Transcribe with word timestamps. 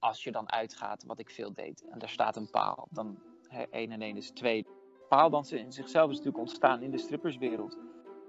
als 0.00 0.24
je 0.24 0.32
dan 0.32 0.52
uitgaat, 0.52 1.04
wat 1.06 1.18
ik 1.18 1.30
veel 1.30 1.52
deed, 1.54 1.84
en 1.90 1.98
daar 1.98 2.08
staat 2.08 2.36
een 2.36 2.50
paal, 2.50 2.88
dan 2.90 3.18
1 3.70 3.92
en 3.92 4.02
1 4.02 4.16
is 4.16 4.30
2. 4.30 4.66
Paaldansen 5.08 5.58
in 5.58 5.72
zichzelf 5.72 6.10
is 6.10 6.16
natuurlijk 6.16 6.42
ontstaan 6.42 6.82
in 6.82 6.90
de 6.90 6.98
stripperswereld. 6.98 7.78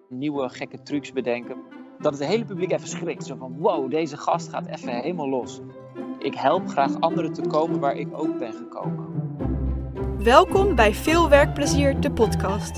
Nieuwe 0.10 0.50
gekke 0.50 0.82
trucs 0.82 1.12
bedenken. 1.12 1.64
Dat 2.00 2.14
het 2.14 2.28
hele 2.28 2.46
publiek 2.46 2.72
even 2.72 2.88
schrikt. 2.88 3.26
Zo 3.26 3.36
van, 3.36 3.58
wow, 3.58 3.92
deze 3.92 4.18
gast 4.18 4.50
gaat 4.50 4.66
even 4.66 5.02
helemaal 5.02 5.30
los. 5.30 5.60
Ik 6.20 6.36
help 6.36 6.68
graag 6.68 7.00
anderen 7.00 7.34
te 7.34 7.42
komen 7.42 7.80
waar 7.80 7.96
ik 7.96 8.18
ook 8.18 8.38
ben 8.38 8.54
gekomen. 8.54 9.10
Welkom 10.24 10.76
bij 10.76 10.94
Veel 10.94 11.30
Werkplezier, 11.30 12.02
de 12.02 12.12
podcast. 12.12 12.78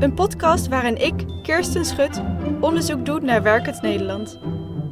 Een 0.00 0.14
podcast 0.14 0.68
waarin 0.68 0.96
ik, 0.96 1.42
Kirsten 1.42 1.84
Schut, 1.84 2.22
onderzoek 2.60 3.06
doe 3.06 3.20
naar 3.20 3.42
werkend 3.42 3.82
Nederland. 3.82 4.38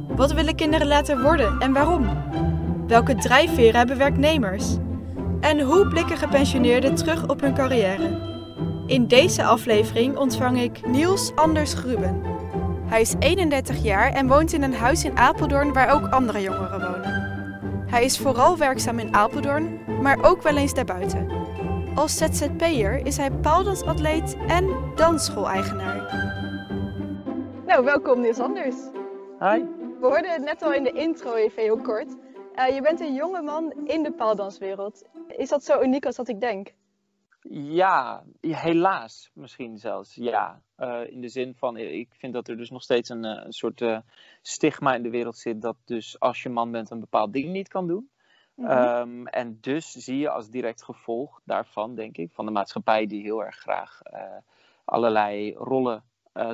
Wat 0.07 0.33
willen 0.33 0.55
kinderen 0.55 0.87
laten 0.87 1.21
worden 1.21 1.59
en 1.59 1.73
waarom? 1.73 2.05
Welke 2.87 3.15
drijfveren 3.15 3.75
hebben 3.75 3.97
werknemers? 3.97 4.77
En 5.39 5.61
hoe 5.61 5.87
blikken 5.87 6.17
gepensioneerden 6.17 6.95
terug 6.95 7.27
op 7.27 7.41
hun 7.41 7.53
carrière? 7.53 8.33
In 8.87 9.07
deze 9.07 9.43
aflevering 9.43 10.17
ontvang 10.17 10.61
ik 10.61 10.87
Niels 10.87 11.31
Anders 11.35 11.73
Gruben. 11.73 12.21
Hij 12.85 13.01
is 13.01 13.15
31 13.19 13.83
jaar 13.83 14.11
en 14.11 14.27
woont 14.27 14.53
in 14.53 14.63
een 14.63 14.73
huis 14.73 15.03
in 15.03 15.17
Apeldoorn 15.17 15.73
waar 15.73 15.89
ook 15.93 16.07
andere 16.07 16.41
jongeren 16.41 16.79
wonen. 16.79 17.23
Hij 17.87 18.03
is 18.03 18.17
vooral 18.17 18.57
werkzaam 18.57 18.99
in 18.99 19.15
Apeldoorn, 19.15 19.79
maar 20.01 20.17
ook 20.21 20.41
wel 20.41 20.57
eens 20.57 20.73
daarbuiten. 20.73 21.29
Als 21.95 22.17
ZZP'er 22.17 23.05
is 23.05 23.17
hij 23.17 23.31
paaldansatleet 23.31 24.37
en 24.47 24.69
dansschool-eigenaar. 24.95 26.23
Nou, 27.65 27.83
welkom 27.83 28.21
Niels 28.21 28.39
Anders. 28.39 28.75
Hi. 29.39 29.63
We 29.99 30.07
hoorden 30.07 30.31
het 30.31 30.43
net 30.43 30.63
al 30.63 30.73
in 30.73 30.83
de 30.83 30.91
intro 30.91 31.33
even 31.33 31.63
heel 31.63 31.77
kort. 31.77 32.15
Uh, 32.57 32.75
je 32.75 32.81
bent 32.81 32.99
een 32.99 33.13
jonge 33.13 33.41
man 33.41 33.71
in 33.87 34.03
de 34.03 34.11
paaldanswereld. 34.11 35.05
Is 35.27 35.49
dat 35.49 35.63
zo 35.63 35.81
uniek 35.81 36.05
als 36.05 36.15
dat 36.15 36.27
ik 36.27 36.39
denk? 36.39 36.73
Ja, 37.49 38.23
helaas 38.41 39.31
misschien 39.33 39.77
zelfs. 39.77 40.15
Ja, 40.15 40.61
uh, 40.77 41.01
in 41.09 41.21
de 41.21 41.27
zin 41.27 41.55
van, 41.55 41.77
ik 41.77 42.09
vind 42.17 42.33
dat 42.33 42.47
er 42.47 42.57
dus 42.57 42.69
nog 42.69 42.81
steeds 42.81 43.09
een, 43.09 43.23
een 43.23 43.53
soort 43.53 43.81
uh, 43.81 43.99
stigma 44.41 44.95
in 44.95 45.03
de 45.03 45.09
wereld 45.09 45.37
zit 45.37 45.61
dat 45.61 45.75
dus 45.85 46.19
als 46.19 46.43
je 46.43 46.49
man 46.49 46.71
bent 46.71 46.89
een 46.89 46.99
bepaald 46.99 47.33
ding 47.33 47.51
niet 47.51 47.67
kan 47.67 47.87
doen. 47.87 48.09
Mm 48.55 48.65
-hmm. 48.65 48.77
um, 48.77 49.27
en 49.27 49.57
dus 49.61 49.91
zie 49.91 50.17
je 50.17 50.29
als 50.29 50.49
direct 50.49 50.83
gevolg 50.83 51.41
daarvan, 51.43 51.95
denk 51.95 52.17
ik, 52.17 52.31
van 52.31 52.45
de 52.45 52.51
maatschappij 52.51 53.07
die 53.07 53.21
heel 53.21 53.43
erg 53.43 53.55
graag 53.55 54.01
allerlei 54.85 55.53
rollen 55.53 56.03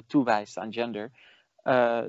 toewijst 0.07 0.57
aan 0.57 0.73
gender, 0.73 1.11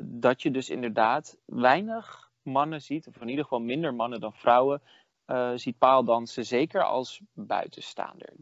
dat 0.02 0.42
je 0.42 0.50
dus 0.50 0.70
inderdaad 0.70 1.36
weinig 1.44 2.31
mannen 2.42 2.82
ziet, 2.82 3.06
of 3.06 3.20
in 3.20 3.28
ieder 3.28 3.44
geval 3.44 3.60
minder 3.60 3.94
mannen 3.94 4.20
dan 4.20 4.32
vrouwen, 4.32 4.82
ziet 5.54 5.78
paaldansen, 5.78 6.46
zeker 6.46 6.84
als 6.84 7.20
buitenstaander. 7.32 8.32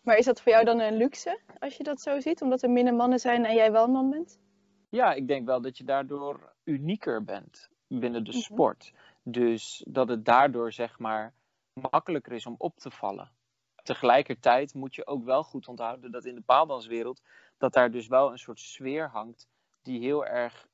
Maar 0.00 0.16
is 0.16 0.24
dat 0.24 0.40
voor 0.40 0.52
jou 0.52 0.64
dan 0.64 0.80
een 0.80 0.96
luxe, 0.96 1.40
als 1.58 1.76
je 1.76 1.82
dat 1.82 2.00
zo 2.00 2.20
ziet? 2.20 2.42
Omdat 2.42 2.62
er 2.62 2.70
minder 2.70 2.94
mannen 2.94 3.18
zijn 3.18 3.44
en 3.44 3.54
jij 3.54 3.72
wel 3.72 3.84
een 3.84 3.90
man 3.90 4.10
bent? 4.10 4.38
Ja, 4.88 5.12
ik 5.12 5.28
denk 5.28 5.46
wel 5.46 5.60
dat 5.60 5.78
je 5.78 5.84
daardoor 5.84 6.52
unieker 6.64 7.24
bent 7.24 7.68
binnen 7.86 8.24
de 8.24 8.30
mm 8.30 8.36
-hmm. 8.36 8.44
sport. 8.44 8.92
Dus 9.22 9.84
dat 9.88 10.08
het 10.08 10.24
daardoor, 10.24 10.72
zeg 10.72 10.98
maar, 10.98 11.34
makkelijker 11.90 12.32
is 12.32 12.46
om 12.46 12.54
op 12.58 12.76
te 12.76 12.90
vallen. 12.90 13.30
Tegelijkertijd 13.82 14.74
moet 14.74 14.94
je 14.94 15.06
ook 15.06 15.24
wel 15.24 15.42
goed 15.42 15.68
onthouden 15.68 16.10
dat 16.10 16.24
in 16.24 16.34
de 16.34 16.40
paaldanswereld... 16.40 17.22
dat 17.58 17.72
daar 17.72 17.90
dus 17.90 18.06
wel 18.06 18.30
een 18.30 18.38
soort 18.38 18.60
sfeer 18.60 19.08
hangt 19.08 19.48
die 19.82 20.00
heel 20.00 20.26
erg 20.26 20.66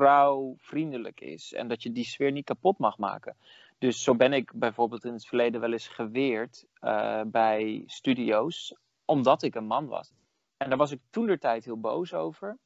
vrouwvriendelijk 0.00 1.20
is. 1.20 1.52
En 1.52 1.68
dat 1.68 1.82
je 1.82 1.92
die 1.92 2.04
sfeer 2.04 2.32
niet 2.32 2.44
kapot 2.44 2.78
mag 2.78 2.98
maken. 2.98 3.36
Dus 3.78 4.02
zo 4.02 4.14
ben 4.14 4.32
ik 4.32 4.52
bijvoorbeeld 4.54 5.04
in 5.04 5.12
het 5.12 5.26
verleden 5.26 5.60
wel 5.60 5.72
eens 5.72 5.88
geweerd 5.88 6.66
uh, 6.80 7.22
bij 7.26 7.82
studio's, 7.86 8.74
omdat 9.04 9.42
ik 9.42 9.54
een 9.54 9.66
man 9.66 9.86
was. 9.86 10.12
En 10.56 10.68
daar 10.68 10.78
was 10.78 10.90
ik 10.90 11.00
toen 11.10 11.26
de 11.26 11.38
tijd 11.38 11.64
heel 11.64 11.80
boos 11.80 12.14
over. 12.14 12.58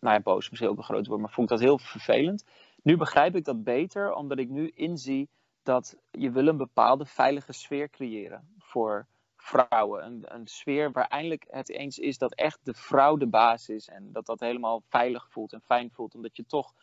Nou 0.00 0.14
ja, 0.14 0.22
boos 0.22 0.44
is 0.44 0.50
misschien 0.50 0.70
ook 0.70 0.78
een 0.78 0.84
groot 0.84 1.06
woord, 1.06 1.20
maar 1.20 1.30
vond 1.30 1.50
ik 1.50 1.56
dat 1.56 1.66
heel 1.66 1.78
vervelend. 1.78 2.44
Nu 2.82 2.96
begrijp 2.96 3.36
ik 3.36 3.44
dat 3.44 3.64
beter, 3.64 4.12
omdat 4.12 4.38
ik 4.38 4.48
nu 4.48 4.70
inzie 4.74 5.28
dat 5.62 5.96
je 6.10 6.30
wil 6.30 6.46
een 6.46 6.56
bepaalde 6.56 7.04
veilige 7.04 7.52
sfeer 7.52 7.90
creëren 7.90 8.54
voor 8.58 9.06
vrouwen. 9.48 10.04
Een, 10.04 10.24
een 10.26 10.46
sfeer 10.46 10.92
waar 10.92 11.08
eindelijk 11.08 11.44
het 11.48 11.70
eens 11.70 11.98
is 11.98 12.18
dat 12.18 12.34
echt 12.34 12.58
de 12.62 12.74
vrouw 12.74 13.16
de 13.16 13.26
baas 13.26 13.68
is. 13.68 13.88
En 13.88 14.12
dat 14.12 14.26
dat 14.26 14.40
helemaal 14.40 14.82
veilig 14.88 15.26
voelt 15.30 15.52
en 15.52 15.60
fijn 15.60 15.90
voelt. 15.90 16.14
Omdat 16.14 16.36
je 16.36 16.46
toch, 16.46 16.74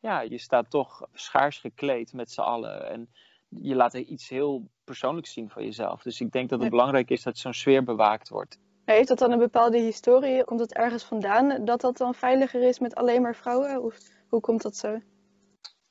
ja, 0.00 0.20
je 0.20 0.38
staat 0.38 0.70
toch 0.70 1.06
schaars 1.12 1.58
gekleed 1.58 2.12
met 2.12 2.30
z'n 2.30 2.40
allen. 2.40 2.90
En 2.90 3.08
je 3.48 3.74
laat 3.74 3.94
iets 3.94 4.28
heel 4.28 4.68
persoonlijks 4.84 5.32
zien 5.32 5.50
van 5.50 5.64
jezelf. 5.64 6.02
Dus 6.02 6.20
ik 6.20 6.32
denk 6.32 6.48
dat 6.48 6.58
het 6.58 6.70
ja. 6.70 6.76
belangrijk 6.76 7.10
is 7.10 7.22
dat 7.22 7.38
zo'n 7.38 7.52
sfeer 7.52 7.84
bewaakt 7.84 8.28
wordt. 8.28 8.58
Heeft 8.84 9.08
dat 9.08 9.18
dan 9.18 9.32
een 9.32 9.38
bepaalde 9.38 9.78
historie? 9.78 10.44
Komt 10.44 10.60
het 10.60 10.74
ergens 10.74 11.04
vandaan 11.04 11.64
dat 11.64 11.80
dat 11.80 11.96
dan 11.96 12.14
veiliger 12.14 12.62
is 12.62 12.78
met 12.78 12.94
alleen 12.94 13.22
maar 13.22 13.36
vrouwen? 13.36 13.82
Of 13.82 13.98
hoe 14.28 14.40
komt 14.40 14.62
dat 14.62 14.76
zo? 14.76 15.00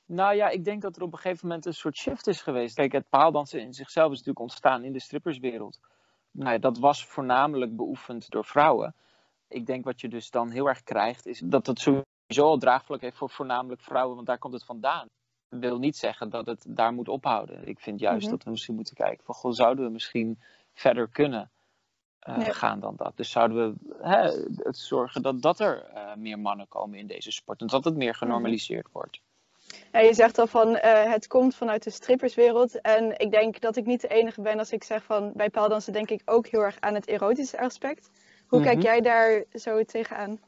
Nou 0.06 0.36
ja, 0.36 0.50
ik 0.50 0.66
denk 0.66 0.82
dat 0.82 0.96
er 0.96 1.02
op 1.02 1.14
een 1.14 1.20
gegeven 1.20 1.48
moment 1.48 1.66
een 1.66 1.74
soort 1.74 1.98
shift 1.98 2.28
is 2.28 2.42
geweest. 2.42 2.76
Kijk, 2.76 2.92
het 2.92 3.10
paaldansen 3.10 3.60
in 3.60 3.74
zichzelf 3.74 4.06
is 4.06 4.18
natuurlijk 4.18 4.40
ontstaan 4.40 4.84
in 4.84 4.94
de 4.94 5.00
stripperswereld. 5.00 5.80
Nou 6.34 6.52
ja, 6.52 6.58
dat 6.58 6.78
was 6.78 7.06
voornamelijk 7.06 7.76
beoefend 7.76 8.30
door 8.30 8.46
vrouwen. 8.46 8.96
Ik 9.48 9.66
denk 9.66 9.86
wat 9.86 10.02
je 10.02 10.10
dus 10.10 10.30
dan 10.30 10.50
heel 10.50 10.68
erg 10.68 10.84
krijgt, 10.84 11.26
is 11.26 11.40
dat 11.40 11.68
het 11.68 11.80
sowieso 11.80 12.48
al 12.48 12.58
draagvlak 12.58 13.02
heeft 13.02 13.18
voor 13.18 13.30
voornamelijk 13.30 13.82
vrouwen, 13.82 14.16
want 14.16 14.28
daar 14.28 14.38
komt 14.38 14.54
het 14.54 14.66
vandaan 14.66 15.08
wil 15.60 15.80
niet 15.80 15.98
zeggen 15.98 16.30
dat 16.30 16.46
het 16.46 16.66
daar 16.68 16.94
moet 16.94 17.08
ophouden. 17.08 17.68
Ik 17.68 17.80
vind 17.80 18.00
juist 18.00 18.22
mm 18.22 18.28
-hmm. 18.28 18.38
dat 18.38 18.44
we 18.44 18.52
misschien 18.52 18.76
moeten 18.76 18.96
kijken 18.96 19.26
van, 19.26 19.36
goh, 19.36 19.52
zouden 19.52 19.86
we 19.86 19.92
misschien 19.92 20.40
verder 20.74 21.10
kunnen 21.10 21.52
uh, 22.28 22.46
ja. 22.46 22.52
gaan 22.52 22.80
dan 22.80 22.96
dat? 22.96 23.18
Dus 23.18 23.32
zouden 23.32 23.58
we 23.58 23.96
hè, 24.02 24.22
het 24.64 24.78
zorgen 24.78 25.22
dat, 25.22 25.42
dat 25.42 25.60
er 25.60 25.90
uh, 25.94 26.16
meer 26.16 26.40
mannen 26.40 26.68
komen 26.68 27.00
in 27.00 27.08
deze 27.08 27.32
sport 27.32 27.62
en 27.62 27.68
dat 27.68 27.84
het 27.84 27.96
meer 27.96 28.16
genormaliseerd 28.16 28.86
mm 28.86 28.92
-hmm. 28.92 29.02
wordt. 29.02 29.22
Ja, 29.94 30.00
je 30.00 30.14
zegt 30.14 30.38
al 30.38 30.48
van 30.48 30.70
uh, 30.70 30.80
het 31.12 31.28
komt 31.28 31.56
vanuit 31.56 31.84
de 31.84 31.90
stripperswereld. 31.90 32.82
En 32.82 33.20
ik 33.20 33.32
denk 33.32 33.60
dat 33.60 33.76
ik 33.76 33.86
niet 33.86 34.02
de 34.02 34.08
enige 34.08 34.42
ben 34.42 34.60
als 34.60 34.72
ik 34.72 34.84
zeg 34.84 35.04
van 35.04 35.32
bij 35.36 35.50
paaldansen 35.50 35.94
denk 35.94 36.10
ik 36.10 36.22
ook 36.26 36.48
heel 36.48 36.62
erg 36.62 36.78
aan 36.80 36.94
het 36.94 37.08
erotische 37.08 37.60
aspect. 37.60 38.10
Hoe 38.48 38.60
mm 38.60 38.66
-hmm. 38.66 38.74
kijk 38.74 38.84
jij 38.84 39.02
daar 39.02 39.44
zo 39.52 39.84
tegenaan? 39.84 40.40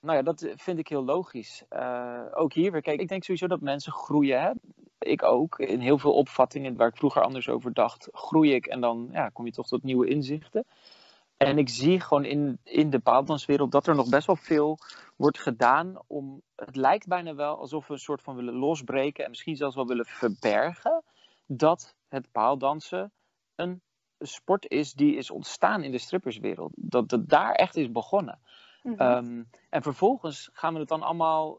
Nou 0.00 0.16
ja, 0.16 0.22
dat 0.22 0.48
vind 0.54 0.78
ik 0.78 0.88
heel 0.88 1.04
logisch. 1.04 1.64
Uh, 1.72 2.20
ook 2.34 2.52
hier 2.52 2.72
weer, 2.72 2.82
kijk, 2.82 3.00
ik 3.00 3.08
denk 3.08 3.22
sowieso 3.22 3.46
dat 3.46 3.60
mensen 3.60 3.92
groeien. 3.92 4.42
Hè? 4.42 4.50
Ik 4.98 5.22
ook. 5.22 5.58
In 5.58 5.80
heel 5.80 5.98
veel 5.98 6.14
opvattingen 6.14 6.76
waar 6.76 6.88
ik 6.88 6.96
vroeger 6.96 7.22
anders 7.22 7.48
over 7.48 7.72
dacht, 7.72 8.08
groei 8.12 8.54
ik 8.54 8.66
en 8.66 8.80
dan 8.80 9.08
ja, 9.12 9.28
kom 9.28 9.44
je 9.44 9.52
toch 9.52 9.66
tot 9.66 9.82
nieuwe 9.82 10.08
inzichten. 10.08 10.64
En 11.36 11.58
ik 11.58 11.68
zie 11.68 12.00
gewoon 12.00 12.24
in, 12.24 12.58
in 12.62 12.90
de 12.90 12.98
paaldanswereld 12.98 13.72
dat 13.72 13.86
er 13.86 13.94
nog 13.94 14.08
best 14.08 14.26
wel 14.26 14.36
veel 14.36 14.78
wordt 15.16 15.38
gedaan 15.38 16.02
om. 16.06 16.42
Het 16.54 16.76
lijkt 16.76 17.06
bijna 17.06 17.34
wel 17.34 17.58
alsof 17.58 17.86
we 17.86 17.92
een 17.92 17.98
soort 17.98 18.22
van 18.22 18.36
willen 18.36 18.54
losbreken 18.54 19.24
en 19.24 19.30
misschien 19.30 19.56
zelfs 19.56 19.74
wel 19.74 19.86
willen 19.86 20.06
verbergen 20.06 21.02
dat 21.46 21.94
het 22.08 22.30
paaldansen 22.32 23.12
een 23.54 23.82
sport 24.18 24.70
is 24.70 24.92
die 24.92 25.16
is 25.16 25.30
ontstaan 25.30 25.82
in 25.82 25.90
de 25.90 25.98
stripperswereld. 25.98 26.72
Dat 26.74 27.10
het 27.10 27.28
daar 27.28 27.52
echt 27.52 27.76
is 27.76 27.90
begonnen. 27.90 28.38
Mm 28.82 28.94
-hmm. 28.98 29.10
um, 29.10 29.50
en 29.70 29.82
vervolgens 29.82 30.50
gaan 30.52 30.72
we 30.72 30.78
het 30.78 30.88
dan 30.88 31.02
allemaal, 31.02 31.58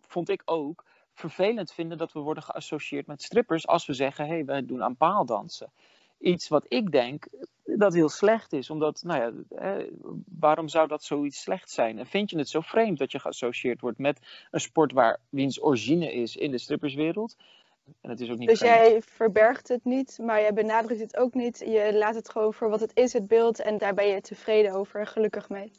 vond 0.00 0.28
ik 0.28 0.42
ook, 0.44 0.84
vervelend 1.14 1.72
vinden 1.72 1.98
dat 1.98 2.12
we 2.12 2.20
worden 2.20 2.42
geassocieerd 2.42 3.06
met 3.06 3.22
strippers 3.22 3.66
als 3.66 3.86
we 3.86 3.92
zeggen, 3.92 4.26
hé, 4.26 4.34
hey, 4.34 4.44
wij 4.44 4.64
doen 4.64 4.82
aan 4.82 4.96
paaldansen. 4.96 5.72
Iets 6.18 6.48
wat 6.48 6.64
ik 6.68 6.90
denk 6.92 7.26
dat 7.64 7.94
heel 7.94 8.08
slecht 8.08 8.52
is, 8.52 8.70
omdat, 8.70 9.02
nou 9.02 9.20
ja, 9.20 9.58
hè, 9.60 9.86
waarom 10.38 10.68
zou 10.68 10.88
dat 10.88 11.02
zoiets 11.02 11.42
slecht 11.42 11.70
zijn? 11.70 11.98
En 11.98 12.06
vind 12.06 12.30
je 12.30 12.38
het 12.38 12.48
zo 12.48 12.60
vreemd 12.60 12.98
dat 12.98 13.12
je 13.12 13.18
geassocieerd 13.18 13.80
wordt 13.80 13.98
met 13.98 14.46
een 14.50 14.60
sport 14.60 14.92
waar 14.92 15.20
wiens 15.28 15.62
origine 15.62 16.12
is 16.12 16.36
in 16.36 16.50
de 16.50 16.58
stripperswereld? 16.58 17.36
En 18.00 18.10
het 18.10 18.20
is 18.20 18.30
ook 18.30 18.38
niet 18.38 18.48
dus 18.48 18.58
vreemd. 18.58 18.74
jij 18.74 19.02
verbergt 19.02 19.68
het 19.68 19.84
niet, 19.84 20.18
maar 20.22 20.40
jij 20.40 20.52
benadrukt 20.52 21.00
het 21.00 21.16
ook 21.16 21.34
niet. 21.34 21.58
Je 21.58 21.90
laat 21.94 22.14
het 22.14 22.30
gewoon 22.30 22.54
voor 22.54 22.70
wat 22.70 22.80
het 22.80 22.96
is, 22.96 23.12
het 23.12 23.26
beeld, 23.26 23.60
en 23.60 23.78
daar 23.78 23.94
ben 23.94 24.06
je 24.06 24.20
tevreden 24.20 24.72
over 24.72 25.00
en 25.00 25.06
gelukkig 25.06 25.48
mee. 25.48 25.72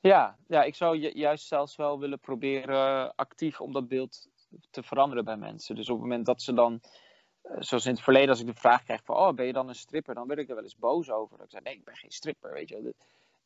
Ja, 0.00 0.36
ja, 0.46 0.62
ik 0.62 0.74
zou 0.74 0.96
juist 0.96 1.46
zelfs 1.46 1.76
wel 1.76 1.98
willen 1.98 2.20
proberen 2.20 3.14
actief 3.14 3.60
om 3.60 3.72
dat 3.72 3.88
beeld 3.88 4.28
te 4.70 4.82
veranderen 4.82 5.24
bij 5.24 5.36
mensen. 5.36 5.74
Dus 5.74 5.88
op 5.88 5.94
het 5.94 6.02
moment 6.02 6.26
dat 6.26 6.42
ze 6.42 6.52
dan, 6.52 6.80
zoals 7.58 7.86
in 7.86 7.92
het 7.92 8.02
verleden, 8.02 8.28
als 8.28 8.40
ik 8.40 8.46
de 8.46 8.54
vraag 8.54 8.82
krijg 8.82 9.04
van, 9.04 9.16
oh, 9.16 9.34
ben 9.34 9.46
je 9.46 9.52
dan 9.52 9.68
een 9.68 9.74
stripper? 9.74 10.14
Dan 10.14 10.26
werd 10.26 10.40
ik 10.40 10.48
er 10.48 10.54
wel 10.54 10.64
eens 10.64 10.76
boos 10.76 11.10
over. 11.10 11.36
Dat 11.36 11.46
ik 11.46 11.52
zei, 11.52 11.62
nee, 11.62 11.74
ik 11.74 11.84
ben 11.84 11.96
geen 11.96 12.10
stripper, 12.10 12.52
weet 12.52 12.68
je. 12.68 12.94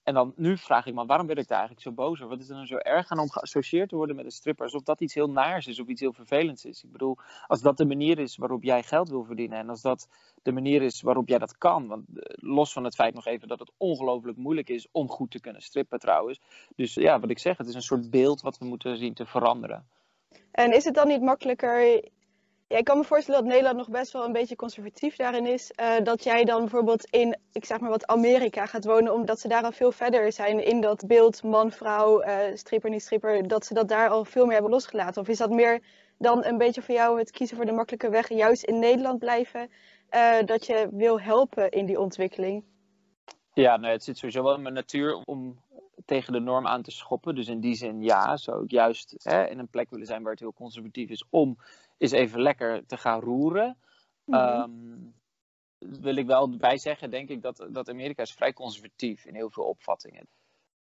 En 0.02 0.14
dan 0.14 0.32
nu 0.37 0.58
vraag 0.58 0.87
ik 0.87 0.94
me, 0.94 1.06
waarom 1.06 1.26
ben 1.26 1.37
ik 1.37 1.48
daar 1.48 1.58
eigenlijk 1.58 1.87
zo 1.87 1.93
boos 1.93 2.19
over? 2.19 2.28
Wat 2.28 2.40
is 2.40 2.48
er 2.48 2.54
nou 2.54 2.66
zo 2.66 2.76
erg 2.76 3.10
aan 3.10 3.19
om 3.19 3.31
geassocieerd 3.31 3.88
te 3.88 3.96
worden 3.96 4.16
met 4.16 4.25
een 4.25 4.31
stripper? 4.31 4.64
Alsof 4.64 4.82
dat 4.82 5.00
iets 5.00 5.14
heel 5.14 5.31
naars 5.31 5.66
is 5.66 5.81
of 5.81 5.87
iets 5.87 6.00
heel 6.00 6.12
vervelends 6.12 6.64
is. 6.64 6.84
Ik 6.84 6.93
bedoel, 6.93 7.16
als 7.46 7.60
dat 7.60 7.76
de 7.76 7.84
manier 7.84 8.19
is 8.19 8.37
waarop 8.37 8.62
jij 8.62 8.82
geld 8.82 9.08
wil 9.08 9.25
verdienen 9.25 9.58
en 9.58 9.69
als 9.69 9.82
dat 9.82 10.08
de 10.42 10.52
manier 10.52 10.82
is 10.82 11.00
waarop 11.00 11.28
jij 11.28 11.38
dat 11.38 11.58
kan. 11.58 11.87
Want 11.87 12.04
los 12.28 12.72
van 12.72 12.84
het 12.84 12.94
feit 12.94 13.14
nog 13.14 13.26
even 13.26 13.49
dat 13.49 13.58
het 13.58 13.72
ongelooflijk 13.76 14.37
moeilijk 14.37 14.69
is 14.69 14.88
om 14.90 15.08
goed 15.08 15.31
te 15.31 15.40
kunnen 15.40 15.62
strippen 15.62 15.99
trouwens. 15.99 16.40
Dus 16.76 16.94
ja, 16.94 17.20
wat 17.20 17.31
ik 17.31 17.38
zeg, 17.38 17.56
het 17.56 17.69
is 17.69 17.75
een 17.75 17.82
soort 17.82 18.10
beeld 18.10 18.40
wat 18.40 18.58
we 18.58 18.64
moeten 18.64 18.96
zien 18.96 19.14
te 19.14 19.26
veranderen. 19.26 19.87
En 20.50 20.72
is 20.72 20.84
het 20.84 20.94
dan 20.94 21.08
niet 21.08 21.22
makkelijker 21.22 22.04
Ik 22.68 22.84
kan 22.84 22.98
me 22.98 23.04
voorstellen 23.04 23.40
dat 23.40 23.48
Nederland 23.48 23.76
nog 23.76 23.88
best 23.88 24.12
wel 24.12 24.24
een 24.24 24.32
beetje 24.32 24.56
conservatief 24.56 25.16
daarin 25.16 25.46
is. 25.46 25.72
Uh, 25.80 25.94
dat 26.02 26.24
jij 26.24 26.44
dan 26.44 26.60
bijvoorbeeld 26.60 27.04
in, 27.04 27.38
ik 27.52 27.64
zeg 27.64 27.80
maar 27.80 27.90
wat, 27.90 28.06
Amerika 28.06 28.66
gaat 28.66 28.84
wonen, 28.84 29.14
omdat 29.14 29.40
ze 29.40 29.48
daar 29.48 29.62
al 29.62 29.72
veel 29.72 29.92
verder 29.92 30.32
zijn 30.32 30.64
in 30.64 30.80
dat 30.80 31.06
beeld 31.06 31.42
man-vrouw, 31.42 32.22
uh, 32.22 32.38
stripper, 32.54 32.90
niet 32.90 33.02
stripper, 33.02 33.48
dat 33.48 33.66
ze 33.66 33.74
dat 33.74 33.88
daar 33.88 34.08
al 34.08 34.24
veel 34.24 34.44
meer 34.44 34.52
hebben 34.52 34.70
losgelaten? 34.70 35.22
Of 35.22 35.28
is 35.28 35.38
dat 35.38 35.50
meer 35.50 35.82
dan 36.18 36.44
een 36.44 36.58
beetje 36.58 36.82
voor 36.82 36.94
jou 36.94 37.18
het 37.18 37.30
kiezen 37.30 37.56
voor 37.56 37.66
de 37.66 37.72
makkelijke 37.72 38.10
weg, 38.10 38.28
juist 38.28 38.64
in 38.64 38.78
Nederland 38.78 39.18
blijven, 39.18 39.70
uh, 40.14 40.42
dat 40.44 40.66
je 40.66 40.88
wil 40.92 41.20
helpen 41.20 41.70
in 41.70 41.86
die 41.86 42.00
ontwikkeling? 42.00 42.64
Ja, 43.52 43.76
nou, 43.76 43.92
het 43.92 44.04
zit 44.04 44.18
sowieso 44.18 44.42
wel 44.42 44.54
in 44.54 44.62
mijn 44.62 44.74
natuur 44.74 45.14
om 45.24 45.60
tegen 46.04 46.32
de 46.32 46.40
norm 46.40 46.66
aan 46.66 46.82
te 46.82 46.90
schoppen. 46.90 47.34
Dus 47.34 47.48
in 47.48 47.60
die 47.60 47.74
zin 47.74 48.02
ja, 48.02 48.36
zou 48.36 48.64
ik 48.64 48.70
juist 48.70 49.14
hè, 49.18 49.48
in 49.48 49.58
een 49.58 49.68
plek 49.68 49.90
willen 49.90 50.06
zijn 50.06 50.22
waar 50.22 50.30
het 50.30 50.40
heel 50.40 50.52
conservatief 50.52 51.10
is, 51.10 51.24
om 51.30 51.58
eens 51.98 52.12
even 52.12 52.43
lekker 52.43 52.87
te 52.87 52.96
gaan 52.96 53.20
roeren. 53.20 53.78
Mm 54.25 55.14
wil 55.78 56.16
ik 56.16 56.26
wel 56.26 56.56
bij 56.56 56.78
zeggen, 56.78 57.10
denk 57.10 57.28
ik, 57.28 57.43
dat, 57.43 57.66
dat 57.70 57.88
Amerika 57.88 58.22
is 58.22 58.32
vrij 58.32 58.52
conservatief 58.52 59.25
in 59.25 59.34
heel 59.34 59.50
veel 59.50 59.64
opvattingen. 59.64 60.26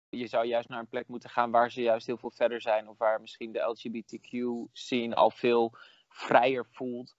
Je 0.09 0.27
zou 0.27 0.47
juist 0.47 0.69
naar 0.69 0.79
een 0.79 0.89
plek 0.89 1.09
moeten 1.09 1.31
gaan 1.31 1.51
waar 1.51 1.71
ze 1.71 1.83
juist 1.83 2.07
heel 2.07 2.17
veel 2.17 2.31
verder 2.31 2.61
zijn, 2.61 2.89
of 2.89 2.99
waar 2.99 3.21
misschien 3.21 3.53
de 3.53 3.61
LGBTQ-scene 3.61 5.15
al 5.15 5.31
veel 5.31 5.73
vrijer 6.09 6.67
voelt. 6.67 7.17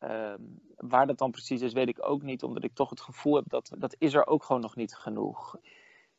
Um, 0.00 0.60
waar 0.76 1.06
dat 1.06 1.18
dan 1.18 1.30
precies 1.30 1.60
is, 1.60 1.72
weet 1.72 1.88
ik 1.88 2.08
ook 2.08 2.22
niet, 2.22 2.42
omdat 2.42 2.64
ik 2.64 2.74
toch 2.74 2.90
het 2.90 3.00
gevoel 3.00 3.34
heb 3.34 3.44
dat 3.48 3.72
dat 3.78 3.96
is 3.98 4.14
er 4.14 4.26
ook 4.26 4.44
gewoon 4.44 4.62
nog 4.62 4.76
niet 4.76 4.94
genoeg 4.94 5.56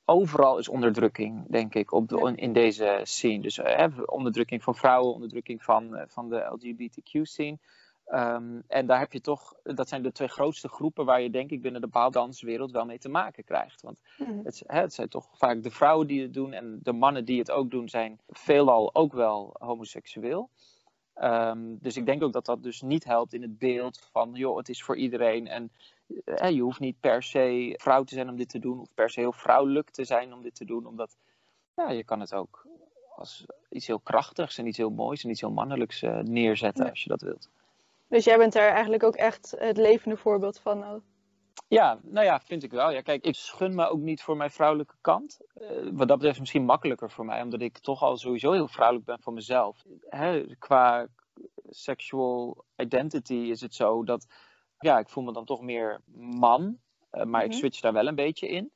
overal 0.10 0.58
is 0.58 0.68
onderdrukking, 0.68 1.46
denk 1.50 1.76
ik, 1.76 1.92
op 1.92 2.12
in 2.36 2.54
deze 2.54 3.00
scene. 3.04 3.42
Dus 3.42 3.58
uh, 3.58 3.88
onderdrukking 4.06 4.64
van 4.64 4.76
vrouwen, 4.76 5.14
onderdrukking 5.14 5.64
van, 5.64 5.96
uh, 5.96 6.02
van 6.08 6.30
de 6.30 6.36
LGBTQ-scene. 6.36 7.58
Um, 8.08 8.14
ehm, 8.14 8.60
en 8.68 8.86
daar 8.86 9.00
heb 9.00 9.14
je 9.14 9.22
toch, 9.22 9.54
dat 9.64 9.88
zijn 9.88 10.04
de 10.04 10.12
twee 10.12 10.28
grootste 10.28 10.68
groepen 10.68 11.06
waar 11.06 11.22
je 11.22 11.30
denk 11.30 11.50
ik 11.50 11.62
binnen 11.62 11.82
de 11.82 11.88
paaldanswereld 11.88 12.72
wel 12.72 12.86
mee 12.86 13.00
te 13.00 13.10
maken 13.10 13.44
krijgt. 13.44 13.82
Want 13.82 14.02
mm. 14.18 14.42
het, 14.44 14.64
hè, 14.66 14.80
het, 14.80 14.94
zijn 14.94 15.10
toch 15.10 15.30
vaak 15.34 15.64
de 15.64 15.72
vrouwen 15.72 16.08
die 16.08 16.22
het 16.22 16.34
doen 16.34 16.54
en 16.54 16.80
de 16.84 16.94
mannen 16.94 17.26
die 17.26 17.40
het 17.40 17.52
ook 17.52 17.72
doen 17.72 17.90
zijn 17.90 18.20
veelal 18.28 18.96
ook 18.96 19.14
wel 19.14 19.56
homoseksueel. 19.60 20.50
Um, 21.22 21.78
dus 21.82 21.98
ik 21.98 22.06
denk 22.06 22.24
ook 22.24 22.34
dat 22.34 22.46
dat 22.46 22.64
dus 22.64 22.82
niet 22.82 23.04
helpt 23.04 23.34
in 23.34 23.42
het 23.42 23.58
beeld 23.58 24.00
van, 24.12 24.32
joh, 24.34 24.58
het 24.58 24.70
is 24.70 24.84
voor 24.84 24.98
iedereen 24.98 25.48
en 25.48 25.72
eh, 26.26 26.50
je 26.50 26.62
hoeft 26.62 26.80
niet 26.80 27.00
per 27.00 27.24
se 27.24 27.74
vrouw 27.78 28.04
te 28.04 28.14
zijn 28.14 28.30
om 28.30 28.36
dit 28.36 28.50
te 28.50 28.60
doen, 28.60 28.80
of 28.80 28.94
per 28.94 29.10
se 29.10 29.20
heel 29.20 29.34
vrouwelijk 29.34 29.90
te 29.90 30.04
zijn 30.04 30.34
om 30.34 30.42
dit 30.42 30.56
te 30.56 30.66
doen, 30.66 30.86
omdat 30.86 31.18
ja, 31.76 31.90
je 31.90 32.04
kan 32.04 32.20
het 32.20 32.34
ook 32.34 32.68
als 33.16 33.46
iets 33.70 33.88
heel 33.88 34.00
krachtigs 34.00 34.58
en 34.58 34.68
iets 34.68 34.78
heel 34.78 34.90
moois 34.90 35.24
en 35.24 35.30
iets 35.30 35.42
heel 35.42 35.52
mannelijks 35.52 36.04
uh, 36.04 36.20
neerzetten 36.20 36.90
als 36.90 37.04
je 37.04 37.10
dat 37.10 37.22
wilt. 37.22 37.50
Dus 38.08 38.26
jij 38.26 38.38
bent 38.38 38.54
daar 38.54 38.72
eigenlijk 38.72 39.04
ook 39.04 39.16
echt 39.16 39.56
het 39.58 39.78
levende 39.78 40.18
voorbeeld 40.18 40.60
van? 40.60 41.02
Ja, 41.68 42.00
nou 42.04 42.26
ja, 42.26 42.40
vind 42.40 42.64
ik 42.64 42.72
wel. 42.72 42.92
Ja, 42.92 43.02
kijk, 43.02 43.26
ik 43.26 43.36
schun 43.36 43.76
me 43.76 43.88
ook 43.88 44.00
niet 44.00 44.22
voor 44.22 44.38
mijn 44.38 44.52
vrouwelijke 44.52 44.96
kant. 45.02 45.40
Uh, 45.56 45.70
wat 45.70 46.08
dat 46.08 46.18
betreft 46.18 46.34
is 46.34 46.40
misschien 46.40 46.66
makkelijker 46.66 47.12
voor 47.12 47.26
mij, 47.26 47.42
omdat 47.42 47.62
ik 47.62 47.80
toch 47.80 48.02
al 48.02 48.18
sowieso 48.18 48.52
heel 48.52 48.68
vrouwelijk 48.68 49.06
ben 49.06 49.20
van 49.22 49.34
mezelf. 49.34 49.84
Hè, 50.10 50.56
qua 50.58 51.08
sexual 51.70 52.66
identity 52.76 53.34
is 53.34 53.62
het 53.62 53.76
zo 53.76 54.04
dat 54.04 54.28
ja, 54.80 55.00
ik 55.00 55.10
voel 55.10 55.24
me 55.24 55.34
dan 55.34 55.46
toch 55.46 55.62
meer 55.62 56.02
man. 56.16 56.78
Uh, 57.12 57.24
maar 57.24 57.44
ik 57.44 57.50
mhm. 57.50 57.58
switch 57.58 57.80
daar 57.80 57.94
wel 57.94 58.08
een 58.08 58.16
beetje 58.16 58.48
in. 58.48 58.72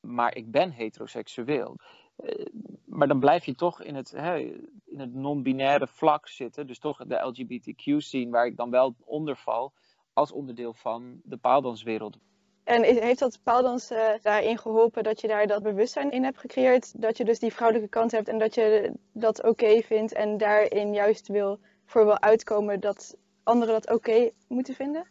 Maar 0.00 0.36
ik 0.36 0.50
ben 0.50 0.70
heteroseksueel. 0.70 1.76
Uh, 2.16 2.46
maar 2.84 3.08
dan 3.08 3.20
blijf 3.20 3.44
je 3.44 3.54
toch 3.54 3.82
in 3.82 3.94
het, 3.94 4.10
hè, 4.10 4.36
in 4.84 5.00
het 5.00 5.14
non-binaire 5.14 5.86
vlak 5.86 6.28
zitten. 6.28 6.66
Dus 6.66 6.78
toch 6.78 7.06
de 7.06 7.14
LGBTQ-scene, 7.14 8.30
waar 8.30 8.46
ik 8.46 8.56
dan 8.56 8.70
wel 8.70 8.94
onder 9.04 9.36
val. 9.36 9.72
Als 10.16 10.32
onderdeel 10.32 10.74
van 10.74 11.20
de 11.24 11.36
paaldanswereld. 11.36 12.18
En 12.64 12.82
heeft 12.82 13.18
dat 13.18 13.40
paaldans 13.42 13.90
uh, 13.90 13.98
daarin 14.22 14.58
geholpen 14.58 15.02
dat 15.02 15.20
je 15.20 15.28
daar 15.28 15.46
dat 15.46 15.62
bewustzijn 15.62 16.10
in 16.10 16.24
hebt 16.24 16.38
gecreëerd? 16.38 17.02
Dat 17.02 17.16
je 17.16 17.24
dus 17.24 17.38
die 17.38 17.52
vrouwelijke 17.52 17.88
kant 17.88 18.10
hebt 18.10 18.28
en 18.28 18.38
dat 18.38 18.54
je 18.54 18.92
dat 19.12 19.42
oké 19.44 19.82
vindt 19.82 20.12
en 20.12 20.38
daarin 20.38 20.92
juist 20.92 21.28
wil 21.28 21.58
voor 21.84 22.04
wil 22.04 22.20
uitkomen 22.20 22.80
dat 22.80 23.16
anderen 23.42 23.74
dat 23.74 23.90
oké 23.90 24.30
moeten 24.48 24.74
vinden? 24.74 25.06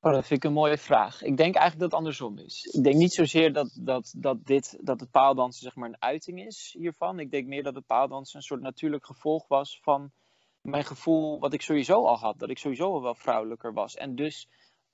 Oh, 0.00 0.12
dat 0.12 0.26
vind 0.26 0.44
ik 0.44 0.48
een 0.48 0.56
mooie 0.56 0.78
vraag. 0.78 1.22
Ik 1.22 1.36
denk 1.36 1.54
eigenlijk 1.54 1.78
dat 1.78 1.90
het 1.90 1.98
andersom 1.98 2.38
is. 2.38 2.64
Ik 2.72 2.84
denk 2.84 2.96
niet 2.96 3.12
zozeer 3.12 3.52
dat, 3.52 3.78
dat, 3.80 4.14
dat, 4.16 4.46
dit, 4.46 4.78
dat 4.80 5.00
het 5.00 5.10
paaldansen 5.10 5.62
zeg 5.62 5.74
maar 5.76 5.88
een 5.88 6.02
uiting 6.02 6.46
is 6.46 6.74
hiervan. 6.78 7.18
Ik 7.18 7.30
denk 7.30 7.46
meer 7.46 7.62
dat 7.62 7.74
het 7.74 7.86
paaldansen 7.86 8.36
een 8.36 8.42
soort 8.42 8.60
natuurlijk 8.60 9.06
gevolg 9.06 9.48
was 9.48 9.80
van 9.82 10.10
mijn 10.66 10.84
gevoel 10.84 11.38
wat 11.38 11.52
ik 11.52 11.62
sowieso 11.62 12.06
al 12.06 12.18
had. 12.18 12.38
Dat 12.38 12.50
ik 12.50 12.58
sowieso 12.58 12.92
al 12.92 13.02
wel 13.02 13.14
vrouwelijker 13.14 13.72
was. 13.72 13.94
En 13.94 14.14
dus 14.14 14.48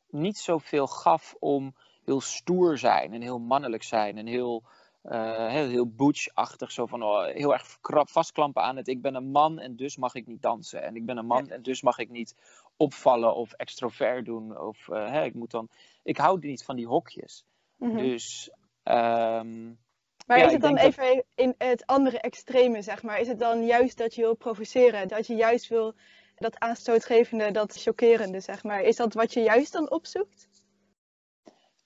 niet 0.09 0.39
zoveel 0.39 0.87
gaf 0.87 1.35
om 1.39 1.75
heel 2.05 2.21
stoer 2.21 2.79
zijn 2.79 3.13
en 3.13 3.23
heel 3.23 3.39
mannelijk 3.39 3.83
zijn 3.83 4.19
en 4.19 4.27
heel, 4.27 4.63
uh, 5.05 5.49
heel, 5.49 5.69
heel 5.69 5.89
butch-achtig. 5.89 6.73
Zo 6.73 6.87
van 6.87 7.03
oh, 7.03 7.25
heel 7.25 7.53
erg 7.53 7.79
vastklampen 8.05 8.63
aan 8.63 8.77
het 8.77 8.89
ik 8.89 9.03
ben 9.03 9.15
een 9.15 9.31
man 9.31 9.59
en 9.59 9.77
dus 9.77 9.97
mag 9.97 10.15
ik 10.15 10.27
niet 10.27 10.43
dansen. 10.43 10.83
En 10.83 10.97
ik 10.97 11.07
ben 11.07 11.17
een 11.17 11.27
man 11.27 11.49
en 11.49 11.63
dus 11.63 11.83
mag 11.83 11.99
ik 11.99 12.09
niet 12.09 12.35
opvallen 12.77 13.35
of 13.35 13.53
extrovert 13.53 14.25
doen. 14.25 14.59
Of 14.61 14.89
uh, 14.89 15.11
hè, 15.11 15.25
ik 15.25 15.35
moet 15.35 15.51
dan. 15.51 15.69
Ik 16.03 16.17
hou 16.17 16.39
niet 16.47 16.65
van 16.65 16.77
die 16.77 16.87
hokjes. 16.87 17.45
Mm-hmm. 17.77 17.99
Dus. 17.99 18.51
Um, 18.85 19.79
maar 20.27 20.39
ja, 20.39 20.47
is 20.47 20.53
het 20.53 20.61
dan 20.61 20.77
even 20.77 21.25
in 21.35 21.55
het 21.59 21.87
andere 21.87 22.19
extreme, 22.21 22.83
zeg 22.83 23.03
maar? 23.03 23.21
Is 23.21 23.29
het 23.29 23.39
dan 23.39 23.65
juist 23.65 23.99
dat 23.99 24.15
je 24.15 24.21
wil 24.21 24.35
provoceren? 24.35 25.09
Dat 25.09 25.27
je 25.27 25.35
juist 25.35 25.69
wil 25.69 25.95
dat 26.37 26.59
aanstootgevende, 26.59 27.51
dat 27.51 27.83
chockerende, 27.83 28.41
zeg 28.41 28.63
maar? 28.63 28.83
Is 28.83 28.97
dat 28.97 29.15
wat 29.15 29.33
je 29.33 29.41
juist 29.41 29.73
dan 29.73 29.91
opzoekt? 29.91 30.49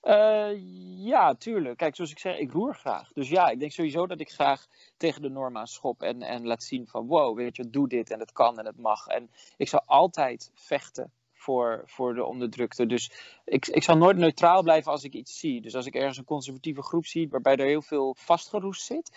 Uh, 0.03 0.49
ja, 1.05 1.35
tuurlijk. 1.35 1.77
Kijk, 1.77 1.95
zoals 1.95 2.11
ik 2.11 2.19
zeg, 2.19 2.37
ik 2.37 2.51
roer 2.51 2.75
graag. 2.75 3.11
Dus 3.13 3.29
ja, 3.29 3.49
ik 3.49 3.59
denk 3.59 3.71
sowieso 3.71 4.07
dat 4.07 4.19
ik 4.19 4.31
graag 4.31 4.67
tegen 4.97 5.21
de 5.21 5.29
norm 5.29 5.57
aan 5.57 5.67
schop 5.67 6.01
en, 6.01 6.21
en 6.21 6.47
laat 6.47 6.63
zien 6.63 6.87
van 6.87 7.07
wow, 7.07 7.37
weet 7.37 7.55
je, 7.55 7.69
doe 7.69 7.87
dit 7.87 8.11
en 8.11 8.19
het 8.19 8.31
kan 8.31 8.59
en 8.59 8.65
het 8.65 8.77
mag. 8.77 9.07
En 9.07 9.29
ik 9.57 9.67
zal 9.67 9.83
altijd 9.85 10.51
vechten 10.53 11.11
voor, 11.37 11.81
voor 11.85 12.13
de 12.13 12.25
onderdrukte. 12.25 12.85
Dus 12.85 13.11
ik, 13.45 13.67
ik 13.67 13.83
zal 13.83 13.97
nooit 13.97 14.17
neutraal 14.17 14.63
blijven 14.63 14.91
als 14.91 15.03
ik 15.03 15.13
iets 15.13 15.39
zie. 15.39 15.61
Dus 15.61 15.75
als 15.75 15.85
ik 15.85 15.95
ergens 15.95 16.17
een 16.17 16.23
conservatieve 16.23 16.81
groep 16.81 17.05
zie 17.05 17.29
waarbij 17.29 17.55
er 17.55 17.65
heel 17.65 17.81
veel 17.81 18.15
vastgeroest 18.19 18.85
zit, 18.85 19.11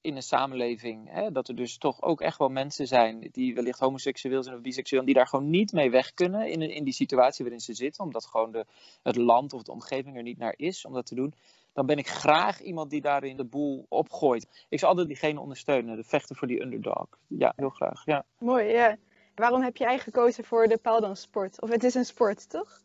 in 0.00 0.16
een 0.16 0.22
samenleving. 0.22 1.12
Hè, 1.12 1.30
dat 1.30 1.48
er 1.48 1.54
dus 1.54 1.78
toch 1.78 2.02
ook 2.02 2.20
echt 2.20 2.38
wel 2.38 2.48
mensen 2.48 2.86
zijn 2.86 3.28
die 3.32 3.54
wellicht 3.54 3.78
homoseksueel 3.78 4.42
zijn 4.42 4.56
of 4.56 4.62
biseksueel. 4.62 5.04
Die 5.04 5.14
daar 5.14 5.26
gewoon 5.26 5.50
niet 5.50 5.72
mee 5.72 5.90
weg 5.90 6.14
kunnen 6.14 6.48
in, 6.48 6.62
in 6.62 6.84
die 6.84 6.92
situatie 6.92 7.44
waarin 7.44 7.60
ze 7.60 7.74
zitten. 7.74 8.04
Omdat 8.04 8.26
gewoon 8.26 8.52
de, 8.52 8.66
het 9.02 9.16
land 9.16 9.52
of 9.52 9.62
de 9.62 9.72
omgeving 9.72 10.16
er 10.16 10.22
niet 10.22 10.38
naar 10.38 10.54
is 10.56 10.84
om 10.84 10.92
dat 10.92 11.06
te 11.06 11.14
doen. 11.14 11.34
Dan 11.72 11.86
ben 11.86 11.98
ik 11.98 12.08
graag 12.08 12.60
iemand 12.60 12.90
die 12.90 13.00
daarin 13.00 13.36
de 13.36 13.44
boel 13.44 13.86
opgooit. 13.88 14.66
Ik 14.68 14.78
zal 14.78 14.88
altijd 14.88 15.06
diegene 15.06 15.40
ondersteunen. 15.40 15.96
De 15.96 16.04
vechten 16.04 16.36
voor 16.36 16.48
die 16.48 16.60
underdog. 16.60 17.06
Ja, 17.26 17.52
heel 17.56 17.70
graag. 17.70 18.04
Ja. 18.04 18.24
Mooi, 18.38 18.64
ja. 18.64 18.96
Waarom 19.40 19.62
heb 19.62 19.76
jij 19.76 19.98
gekozen 19.98 20.44
voor 20.44 20.66
de 20.66 20.78
paaldanssport? 20.78 21.60
Of 21.60 21.70
het 21.70 21.84
is 21.84 21.94
een 21.94 22.04
sport, 22.04 22.50
toch? 22.50 22.80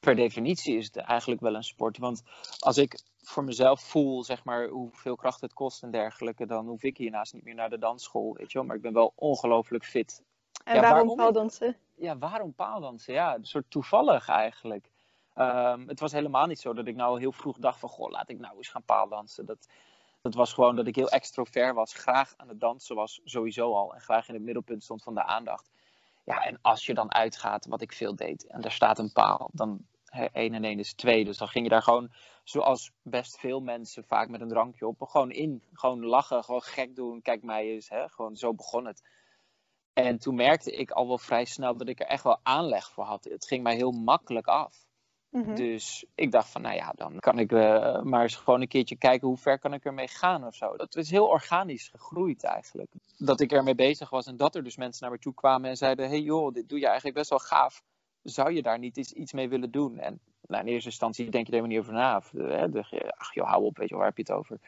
Per 0.00 0.14
definitie 0.14 0.76
is 0.76 0.84
het 0.84 0.96
eigenlijk 0.96 1.40
wel 1.40 1.54
een 1.54 1.62
sport. 1.62 1.98
Want 1.98 2.22
als 2.58 2.76
ik 2.76 3.00
voor 3.22 3.44
mezelf 3.44 3.80
voel, 3.80 4.24
zeg 4.24 4.44
maar, 4.44 4.68
hoeveel 4.68 5.16
kracht 5.16 5.40
het 5.40 5.52
kost 5.52 5.82
en 5.82 5.90
dergelijke, 5.90 6.46
dan 6.46 6.66
hoef 6.66 6.82
ik 6.82 6.96
hiernaast 6.96 7.32
niet 7.34 7.44
meer 7.44 7.54
naar 7.54 7.70
de 7.70 7.78
dansschool, 7.78 8.34
weet 8.34 8.52
je 8.52 8.58
wel. 8.58 8.66
Maar 8.66 8.76
ik 8.76 8.82
ben 8.82 8.92
wel 8.92 9.12
ongelooflijk 9.14 9.84
fit. 9.84 10.22
En 10.64 10.74
ja, 10.74 10.80
waarom, 10.80 11.16
paaldansen? 11.16 11.76
Ja, 11.94 12.18
waarom 12.18 12.54
paaldansen? 12.54 13.14
Ja, 13.14 13.34
een 13.34 13.46
soort 13.46 13.70
toevallig 13.70 14.28
eigenlijk. 14.28 14.90
Um, 15.36 15.88
het 15.88 16.00
was 16.00 16.12
helemaal 16.12 16.46
niet 16.46 16.60
zo 16.60 16.72
dat 16.72 16.86
ik 16.86 16.96
nou 16.96 17.20
heel 17.20 17.32
vroeg 17.32 17.58
dacht 17.58 17.78
van, 17.78 17.88
goh, 17.88 18.10
laat 18.10 18.28
ik 18.28 18.38
nou 18.38 18.56
eens 18.56 18.68
gaan 18.68 18.84
paaldansen. 18.84 19.46
Dat, 19.46 19.68
dat 20.20 20.34
was 20.34 20.52
gewoon 20.52 20.76
dat 20.76 20.86
ik 20.86 20.96
heel 20.96 21.10
extrovert 21.10 21.74
was, 21.74 21.94
graag 21.94 22.34
aan 22.36 22.48
het 22.48 22.60
dansen 22.60 22.96
was, 22.96 23.20
sowieso 23.24 23.74
al. 23.74 23.94
En 23.94 24.00
graag 24.00 24.28
in 24.28 24.34
het 24.34 24.42
middelpunt 24.42 24.82
stond 24.82 25.02
van 25.02 25.14
de 25.14 25.24
aandacht. 25.24 25.70
Ja, 26.30 26.44
en 26.44 26.58
als 26.62 26.86
je 26.86 26.94
dan 26.94 27.14
uitgaat, 27.14 27.66
wat 27.66 27.80
ik 27.80 27.92
veel 27.92 28.16
deed, 28.16 28.46
en 28.46 28.62
er 28.62 28.72
staat 28.72 28.98
een 28.98 29.12
paal, 29.12 29.50
dan 29.52 29.86
1 30.32 30.54
en 30.54 30.64
1 30.64 30.78
is 30.78 30.94
2. 30.94 31.24
Dus 31.24 31.38
dan 31.38 31.48
ging 31.48 31.64
je 31.64 31.70
daar 31.70 31.82
gewoon, 31.82 32.12
zoals 32.44 32.92
best 33.02 33.38
veel 33.38 33.60
mensen, 33.60 34.04
vaak 34.04 34.28
met 34.28 34.40
een 34.40 34.48
drankje 34.48 34.86
op, 34.86 35.02
gewoon 35.02 35.30
in. 35.30 35.62
Gewoon 35.72 36.04
lachen, 36.04 36.44
gewoon 36.44 36.62
gek 36.62 36.96
doen. 36.96 37.22
Kijk 37.22 37.42
mij 37.42 37.66
eens, 37.66 37.88
hè? 37.88 38.08
gewoon 38.08 38.36
zo 38.36 38.54
begon 38.54 38.86
het. 38.86 39.02
En 39.92 40.18
toen 40.18 40.34
merkte 40.34 40.72
ik 40.72 40.90
al 40.90 41.06
wel 41.06 41.18
vrij 41.18 41.44
snel 41.44 41.76
dat 41.76 41.88
ik 41.88 42.00
er 42.00 42.06
echt 42.06 42.24
wel 42.24 42.40
aanleg 42.42 42.90
voor 42.90 43.04
had. 43.04 43.24
Het 43.24 43.46
ging 43.46 43.62
mij 43.62 43.74
heel 43.74 43.90
makkelijk 43.90 44.46
af. 44.46 44.88
Mhm. 45.30 45.54
Dus 45.54 46.04
ik 46.14 46.30
dacht 46.30 46.48
van, 46.48 46.62
nou 46.62 46.74
ja, 46.74 46.92
dan 46.96 47.18
kan 47.18 47.38
ik 47.38 47.52
uh, 47.52 48.02
maar 48.02 48.22
eens 48.22 48.36
gewoon 48.36 48.60
een 48.60 48.68
keertje 48.68 48.96
kijken 48.96 49.28
hoe 49.28 49.36
ver 49.36 49.58
kan 49.58 49.72
ik 49.72 49.84
ermee 49.84 50.08
gaan 50.08 50.46
of 50.46 50.54
zo. 50.54 50.76
Dat 50.76 50.96
is 50.96 51.10
heel 51.10 51.26
organisch 51.26 51.88
gegroeid 51.88 52.44
eigenlijk. 52.44 52.90
Dat 53.18 53.40
ik 53.40 53.52
ermee 53.52 53.74
bezig 53.74 54.10
was 54.10 54.26
en 54.26 54.36
dat 54.36 54.54
er 54.54 54.64
dus 54.64 54.76
mensen 54.76 55.02
naar 55.02 55.12
me 55.12 55.18
toe 55.18 55.34
kwamen 55.34 55.70
en 55.70 55.76
zeiden, 55.76 56.08
hey 56.08 56.20
joh, 56.20 56.52
dit 56.52 56.68
doe 56.68 56.78
je 56.78 56.86
eigenlijk 56.86 57.16
best 57.16 57.30
wel 57.30 57.38
gaaf 57.38 57.82
zou 58.22 58.52
je 58.52 58.62
daar 58.62 58.78
niet 58.78 58.96
iets, 58.96 59.12
iets 59.12 59.32
mee 59.32 59.48
willen 59.48 59.70
doen? 59.70 59.98
En 59.98 60.20
nou, 60.46 60.66
in 60.66 60.72
eerste 60.72 60.88
instantie 60.88 61.30
denk 61.30 61.46
je 61.46 61.52
er 61.52 61.58
helemaal 61.58 61.76
niet 61.76 61.88
over 61.88 61.92
na. 61.92 62.22
Hè? 62.54 62.80
ach 63.10 63.34
joh, 63.34 63.48
hou 63.48 63.64
op, 63.64 63.76
weet 63.76 63.88
je, 63.88 63.94
waar 63.94 64.06
heb 64.06 64.16
je 64.16 64.22
het 64.22 64.32
over? 64.32 64.60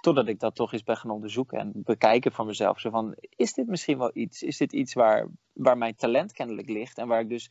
Totdat 0.00 0.28
ik 0.28 0.40
dat 0.40 0.54
toch 0.54 0.72
eens 0.72 0.82
ben 0.82 0.96
gaan 0.96 1.10
onderzoeken 1.10 1.58
en 1.58 1.72
bekijken 1.74 2.32
voor 2.32 2.46
mezelf. 2.46 2.80
Zo 2.80 2.90
van, 2.90 3.14
is 3.36 3.52
dit 3.52 3.66
misschien 3.66 3.98
wel 3.98 4.10
iets? 4.14 4.42
Is 4.42 4.56
dit 4.56 4.72
iets 4.72 4.94
waar, 4.94 5.26
waar 5.52 5.78
mijn 5.78 5.94
talent 5.94 6.32
kennelijk 6.32 6.68
ligt? 6.68 6.98
En 6.98 7.08
waar 7.08 7.20
ik 7.20 7.28
dus 7.28 7.50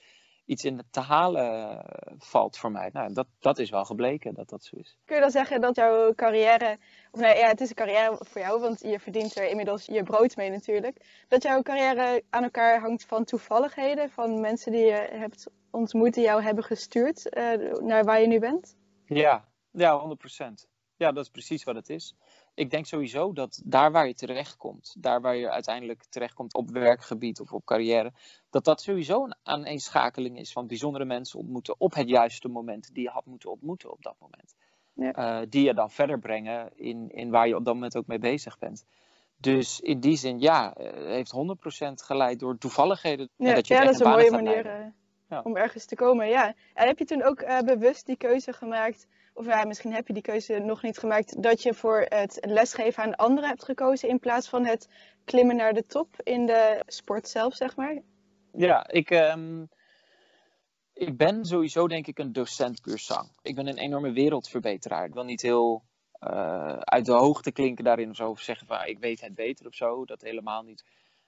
iets 0.49 0.63
in 0.63 0.81
te 0.91 0.99
halen 0.99 1.85
valt 2.17 2.57
voor 2.57 2.71
mij. 2.71 2.89
Nou, 2.93 3.13
dat, 3.13 3.27
dat 3.39 3.59
is 3.59 3.69
wel 3.69 3.85
gebleken 3.85 4.33
dat 4.33 4.49
dat 4.49 4.63
zo 4.63 4.75
is. 4.75 4.97
Kun 5.05 5.15
je 5.15 5.21
dan 5.21 5.31
zeggen 5.31 5.61
dat 5.61 5.75
jouw 5.75 6.13
carrière, 6.13 6.77
of 7.11 7.19
nee, 7.19 7.37
ja, 7.37 7.47
het 7.47 7.61
is 7.61 7.69
een 7.69 7.75
carrière 7.75 8.17
voor 8.19 8.41
jou, 8.41 8.61
want 8.61 8.81
je 8.81 8.99
verdient 8.99 9.37
er 9.37 9.49
inmiddels 9.49 9.85
je 9.85 10.03
brood 10.03 10.35
mee 10.35 10.49
natuurlijk. 10.49 11.25
Dat 11.27 11.43
jouw 11.43 11.61
carrière 11.61 12.23
aan 12.29 12.43
elkaar 12.43 12.79
hangt 12.79 13.05
van 13.05 13.23
toevalligheden, 13.23 14.09
van 14.09 14.39
mensen 14.39 14.71
die 14.71 14.85
je 14.85 15.07
hebt 15.11 15.47
ontmoet, 15.71 16.13
die 16.13 16.23
jou 16.23 16.41
hebben 16.41 16.63
gestuurd 16.63 17.29
naar 17.81 18.03
waar 18.03 18.21
je 18.21 18.27
nu 18.27 18.39
bent? 18.39 18.75
Ja, 19.05 19.47
ja, 19.71 20.17
100%. 20.61 20.67
Ja, 20.95 21.11
dat 21.11 21.23
is 21.23 21.29
precies 21.31 21.63
wat 21.63 21.75
het 21.75 21.89
is. 21.89 22.15
Ik 22.59 22.69
denk 22.69 22.85
sowieso 22.85 23.33
dat 23.33 23.61
daar 23.65 23.91
waar 23.91 24.07
je 24.07 24.13
terechtkomt, 24.13 24.95
daar 24.97 25.21
waar 25.21 25.35
je 25.35 25.49
uiteindelijk 25.49 26.03
terechtkomt 26.09 26.53
op 26.53 26.69
werkgebied 26.69 27.39
of 27.39 27.51
op 27.51 27.65
carrière, 27.65 28.11
dat 28.49 28.63
dat 28.63 28.81
sowieso 28.81 29.23
een 29.23 29.35
aaneenschakeling 29.43 30.37
is 30.37 30.51
van 30.51 30.67
bijzondere 30.67 31.05
mensen 31.05 31.39
ontmoeten 31.39 31.75
op 31.77 31.93
het 31.93 32.09
juiste 32.09 32.47
moment 32.47 32.93
die 32.93 33.03
je 33.03 33.09
had 33.09 33.25
moeten 33.25 33.51
ontmoeten 33.51 33.91
op 33.91 34.01
dat 34.01 34.15
moment. 34.19 34.55
Ja. 34.93 35.41
Uh, 35.41 35.47
die 35.49 35.63
je 35.63 35.73
dan 35.73 35.91
verder 35.91 36.19
brengen 36.19 36.71
in, 36.75 37.09
in 37.09 37.29
waar 37.29 37.47
je 37.47 37.55
op 37.55 37.65
dat 37.65 37.73
moment 37.73 37.97
ook 37.97 38.07
mee 38.07 38.19
bezig 38.19 38.57
bent. 38.57 38.85
Dus 39.37 39.79
in 39.79 39.99
die 39.99 40.17
zin, 40.17 40.39
ja, 40.39 40.77
uh, 40.77 40.91
heeft 40.93 41.33
100% 41.35 41.93
geleid 41.93 42.39
door 42.39 42.57
toevalligheden. 42.57 43.29
Ja, 43.35 43.53
dat, 43.53 43.67
je 43.67 43.73
ja, 43.73 43.83
dat 43.83 43.93
is 43.93 43.99
een 43.99 44.09
mooie 44.09 44.31
manier 44.31 44.65
uh, 44.65 44.85
ja. 45.29 45.41
om 45.41 45.55
ergens 45.55 45.85
te 45.85 45.95
komen. 45.95 46.27
Ja. 46.27 46.53
En 46.73 46.87
heb 46.87 46.99
je 46.99 47.05
toen 47.05 47.23
ook 47.23 47.63
bewust 47.65 48.05
die 48.05 48.17
keuze 48.17 48.53
gemaakt 48.53 49.07
of 49.39 49.45
ja, 49.45 49.63
misschien 49.63 49.93
heb 49.93 50.07
je 50.07 50.13
die 50.13 50.21
keuze 50.21 50.59
nog 50.59 50.81
niet 50.81 50.97
gemaakt, 50.97 51.43
dat 51.43 51.63
je 51.63 51.73
voor 51.73 52.05
het 52.09 52.37
lesgeven 52.41 53.03
aan 53.03 53.15
anderen 53.15 53.49
hebt 53.49 53.63
gekozen 53.63 54.09
in 54.09 54.19
plaats 54.19 54.49
van 54.49 54.65
het 54.65 54.89
klimmen 55.25 55.55
naar 55.55 55.73
de 55.73 55.85
top 55.85 56.21
in 56.23 56.45
de 56.45 56.83
sport 56.85 57.27
zelf, 57.27 57.55
zeg 57.55 57.75
maar? 57.75 58.01
Ja, 58.51 58.87
ik, 58.87 59.09
um, 59.09 59.69
ik 60.93 61.17
ben 61.17 61.45
sowieso 61.45 61.87
denk 61.87 62.07
ik 62.07 62.19
een 62.19 62.33
docent 62.33 62.81
puur. 62.81 63.01
Ik 63.41 63.55
ben 63.55 63.67
een 63.67 63.77
enorme 63.77 64.11
wereldverbeteraar. 64.11 65.05
Ik 65.05 65.13
wil 65.13 65.23
niet 65.23 65.41
heel 65.41 65.83
uh, 66.19 66.77
uit 66.77 67.05
de 67.05 67.13
hoogte 67.13 67.51
klinken 67.51 67.83
daarin 67.83 68.09
of 68.09 68.15
zo, 68.15 68.29
of 68.29 68.39
zeggen 68.39 68.67
van 68.67 68.85
ik 68.85 68.99
weet 68.99 69.21
het 69.21 69.35
beter 69.35 69.67
of 69.67 69.73
zo, 69.73 70.05
dat 70.05 70.21
helemaal 70.21 70.63
niet. 70.63 70.85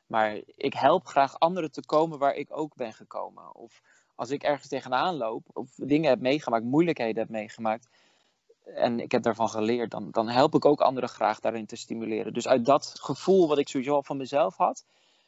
Maar 0.08 0.42
ik 0.46 0.74
help 0.74 1.06
graag 1.06 1.40
anderen 1.40 1.72
te 1.72 1.86
komen 1.86 2.20
waar 2.20 2.36
ik 2.36 2.58
ook 2.58 2.76
ben 2.76 2.94
gekomen. 2.94 3.56
Of 3.56 3.82
als 4.22 4.30
ik 4.30 4.44
ergens 4.44 4.68
tegenaan 4.68 5.16
loop, 5.16 5.44
of 5.54 5.70
dingen 5.76 6.10
heb 6.10 6.20
meegemaakt, 6.20 6.64
moeilijkheden 6.64 7.22
heb 7.22 7.30
meegemaakt, 7.30 7.88
en 8.64 9.00
ik 9.00 9.12
heb 9.12 9.24
daarvan 9.24 9.50
geleerd, 9.50 9.92
dan, 9.92 10.12
dan 10.12 10.30
help 10.30 10.56
ik 10.56 10.66
ook 10.66 10.82
anderen 10.82 11.10
graag 11.10 11.40
daarin 11.40 11.66
te 11.66 11.76
stimuleren. 11.76 12.34
Dus 12.34 12.48
uit 12.48 12.66
dat 12.66 12.94
gevoel 13.00 13.48
wat 13.48 13.58
ik 13.58 13.68
sowieso 13.68 13.94
al 13.94 14.04
van 14.04 14.18
mezelf 14.18 14.58
had, 14.58 14.86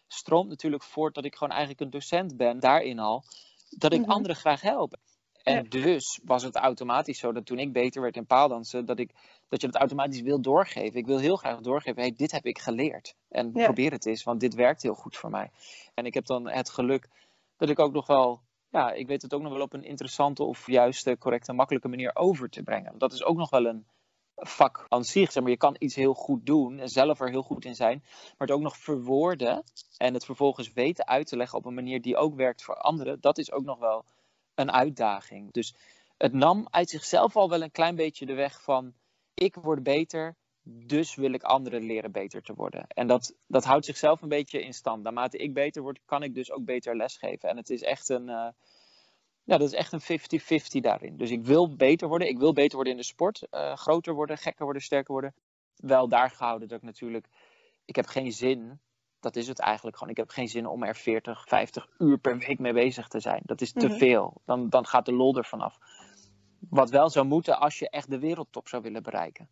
stroomt 0.07 0.50
natuurlijk 0.50 0.83
voort 0.83 1.15
dat 1.15 1.25
ik 1.25 1.33
gewoon 1.33 1.50
eigenlijk 1.50 1.81
een 1.81 1.89
docent 1.89 2.38
ben, 2.38 2.59
daarin 2.59 3.00
al, 3.00 3.23
dat 3.69 3.93
ik 3.93 4.01
mhm. 4.01 4.12
anderen 4.12 4.35
graag 4.35 4.62
help. 4.62 4.95
En 5.43 5.69
dus 5.69 6.19
was 6.23 6.43
het 6.43 6.55
automatisch 6.55 7.19
zo 7.19 7.31
dat 7.31 7.45
toen 7.45 7.59
ik 7.59 7.73
beter 7.73 8.01
werd 8.01 8.15
in 8.15 8.25
paaldansen, 8.25 8.85
dat, 8.85 9.00
ik, 9.00 9.12
dat 9.50 9.62
je 9.62 9.67
dat 9.67 9.79
automatisch 9.79 10.21
wil 10.21 10.41
doorgeven. 10.41 11.00
Ik 11.00 11.05
wil 11.05 11.19
heel 11.19 11.35
graag 11.35 11.59
doorgeven, 11.59 12.01
hey, 12.01 12.13
dit 12.15 12.31
heb 12.31 12.45
ik 12.45 12.59
geleerd. 12.59 13.15
En 13.29 13.51
probeer 13.51 13.91
het 13.91 14.05
eens, 14.05 14.23
want 14.23 14.39
dit 14.39 14.53
werkt 14.53 14.81
heel 14.81 14.95
goed 14.95 15.17
voor 15.17 15.29
mij. 15.29 15.51
En 15.93 16.05
ik 16.05 16.13
heb 16.13 16.25
dan 16.25 16.50
het 16.50 16.69
geluk 16.69 17.09
dat 17.57 17.69
ik 17.69 17.79
ook 17.79 17.93
nog 17.93 18.07
wel 18.07 18.41
ja, 18.74 18.92
ik 18.92 19.08
weet 19.08 19.22
het 19.22 19.34
ook 19.34 19.42
nog 19.42 19.53
wel 19.53 19.62
op 19.62 19.74
een 19.74 19.84
interessante 19.84 20.44
of 20.44 20.68
juiste, 20.68 21.18
correcte, 21.18 21.53
makkelijke 21.53 21.88
manier 21.88 22.12
over 22.15 22.50
te 22.50 22.63
brengen. 22.63 22.98
Dat 22.98 23.13
is 23.13 23.24
ook 23.24 23.38
nog 23.38 23.50
wel 23.50 23.65
een 23.65 23.86
vak 24.36 24.86
aan 24.88 25.03
zich. 25.03 25.32
Zeg 25.32 25.44
maar, 25.44 25.51
je 25.51 25.58
kan 25.58 25.75
iets 25.80 25.96
heel 25.96 26.13
goed 26.13 26.46
doen 26.46 26.80
en 26.80 26.89
zelf 26.89 27.20
er 27.20 27.30
heel 27.30 27.42
goed 27.42 27.65
in 27.65 27.75
zijn, 27.75 28.00
maar 28.03 28.48
het 28.48 28.51
ook 28.51 28.62
nog 28.62 28.77
verwoorden 28.77 29.63
en 29.98 30.13
het 30.13 30.25
vervolgens 30.25 30.74
weten 30.74 31.08
uit 31.08 31.27
te 31.27 31.38
leggen 31.38 31.58
op 31.58 31.65
een 31.65 31.74
manier 31.74 32.01
die 32.01 32.18
ook 32.18 32.36
werkt 32.36 32.63
voor 32.63 32.77
anderen, 32.77 33.22
dat 33.22 33.38
is 33.38 33.51
ook 33.51 33.63
nog 33.63 33.80
wel 33.80 34.06
een 34.56 34.72
uitdaging. 34.72 35.51
Dus 35.51 35.75
het 36.18 36.34
nam 36.34 36.68
uit 36.70 36.89
zichzelf 36.89 37.36
al 37.36 37.50
wel 37.50 37.62
een 37.62 37.72
klein 37.72 37.96
beetje 37.96 38.25
de 38.25 38.34
weg 38.34 38.62
van 38.62 38.94
ik 39.34 39.56
word 39.56 39.84
beter, 39.84 40.36
dus 40.63 41.15
wil 41.15 41.34
ik 41.34 41.43
anderen 41.43 41.84
leren 41.84 42.12
beter 42.12 42.41
te 42.41 42.53
worden. 42.53 42.88
En 42.88 43.08
dat, 43.08 43.36
dat 43.48 43.63
houdt 43.63 43.86
zichzelf 43.86 44.22
een 44.22 44.29
beetje 44.29 44.63
in 44.63 44.74
stand. 44.74 45.03
Naarmate 45.03 45.38
ik 45.38 45.53
beter 45.53 45.82
word, 45.82 46.00
kan 46.05 46.24
ik 46.24 46.36
dus 46.36 46.51
ook 46.51 46.65
beter 46.65 46.96
lesgeven. 46.96 47.50
En 47.50 47.58
het 47.58 47.70
is 47.70 47.82
echt 47.82 48.10
een, 48.10 48.27
uh, 48.27 48.48
ja, 49.43 49.58
dat 49.58 49.62
is 49.62 49.74
echt 49.74 49.91
een 49.91 50.20
50-50 50.79 50.82
daarin. 50.82 51.17
Dus 51.17 51.32
ik 51.32 51.46
wil 51.46 51.75
beter 51.75 52.08
worden. 52.08 52.27
Ik 52.27 52.38
wil 52.38 52.53
beter 52.53 52.75
worden 52.75 52.93
in 52.93 53.00
de 53.00 53.05
sport. 53.05 53.48
Uh, 53.51 53.75
groter 53.75 54.13
worden, 54.13 54.38
gekker 54.38 54.63
worden, 54.63 54.82
sterker 54.82 55.13
worden. 55.13 55.34
Wel 55.75 56.08
daar 56.08 56.29
gehouden 56.29 56.67
dat 56.67 56.77
ik 56.77 56.84
natuurlijk... 56.84 57.27
Ik 57.86 57.96
heb 57.96 58.05
geen 58.05 58.32
zin, 58.32 58.79
dat 59.20 59.36
is 59.36 59.48
het 59.48 59.60
eigenlijk 59.60 59.98
gewoon. 59.98 60.12
Ik 60.12 60.17
heb 60.17 60.29
geen 60.29 60.48
zin 60.48 60.67
om 60.67 60.84
er 60.84 60.96
40, 60.96 61.48
50 61.48 61.88
uur 61.98 62.17
per 62.17 62.38
week 62.38 62.60
mee 62.60 62.74
bezig 62.74 63.08
te 63.08 63.20
zijn. 63.20 63.41
Dat 63.46 63.62
is 63.62 63.72
te 63.72 63.88
mhm. 63.88 63.98
veel. 63.98 64.41
Dan, 64.46 64.70
dan 64.70 64.86
gaat 64.86 65.05
de 65.05 65.13
lol 65.13 65.38
er 65.38 65.46
vanaf. 65.46 65.77
Wat 66.70 66.89
wel 66.89 67.10
zou 67.10 67.25
moeten 67.25 67.60
als 67.60 67.79
je 67.79 67.89
echt 67.89 68.10
de 68.10 68.20
wereldtop 68.20 68.67
zou 68.67 68.82
willen 68.82 69.03
bereiken. 69.03 69.50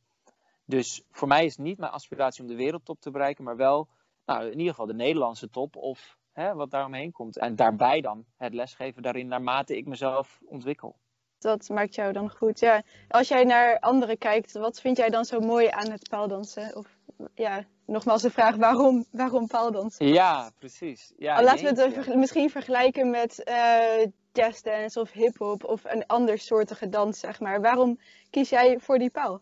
Dus 0.72 1.04
voor 1.12 1.28
mij 1.28 1.46
is 1.46 1.58
niet 1.58 1.78
mijn 1.78 1.92
aspiratie 1.92 2.42
om 2.42 2.48
de 2.48 2.56
wereldtop 2.56 3.01
te 3.01 3.12
bereiken, 3.12 3.44
maar 3.44 3.56
wel 3.56 3.88
nou, 4.25 4.46
in 4.46 4.58
ieder 4.58 4.70
geval 4.70 4.86
de 4.86 4.94
Nederlandse 4.94 5.50
top 5.50 5.75
of 5.75 6.18
hè, 6.32 6.54
wat 6.54 6.72
daaromheen 6.72 7.12
komt. 7.12 7.38
En 7.38 7.56
daarbij 7.56 8.01
dan 8.01 8.25
het 8.38 8.54
lesgeven 8.54 9.01
daarin 9.01 9.28
naarmate 9.28 9.78
ik 9.78 9.86
mezelf 9.86 10.40
ontwikkel. 10.46 10.96
Dat 11.40 11.70
maakt 11.70 11.96
jou 11.96 12.13
dan 12.13 12.30
goed. 12.32 12.60
Ja. 12.60 12.84
Als 13.08 13.28
jij 13.28 13.44
naar 13.44 13.80
anderen 13.80 14.18
kijkt, 14.18 14.51
wat 14.51 14.82
vind 14.82 14.98
jij 14.98 15.10
dan 15.10 15.25
zo 15.25 15.40
mooi 15.40 15.68
aan 15.68 15.92
het 15.92 16.10
paaldansen? 16.10 16.75
Of 16.75 16.88
ja, 17.36 17.66
nogmaals 17.86 18.22
de 18.22 18.32
vraag, 18.32 18.56
waarom, 18.56 19.06
waarom 19.12 19.48
paaldansen? 19.48 20.08
Ja, 20.08 20.51
precies. 20.60 21.13
Ja, 21.18 21.38
oh, 21.38 21.44
Laten 21.44 21.75
we 21.75 21.82
het 21.82 22.16
misschien 22.16 22.50
vergelijken 22.50 23.10
met 23.10 23.42
uh, 23.48 24.06
jazzdance 24.32 25.00
of 25.00 25.12
hip-hop 25.12 25.63
of 25.63 25.84
een 25.84 26.06
ander 26.06 26.38
soortige 26.38 26.90
dans, 26.90 27.20
zeg 27.20 27.40
maar. 27.40 27.62
Waarom 27.62 28.00
kies 28.30 28.50
jij 28.50 28.80
voor 28.80 28.98
die 28.98 29.10
paal? 29.10 29.42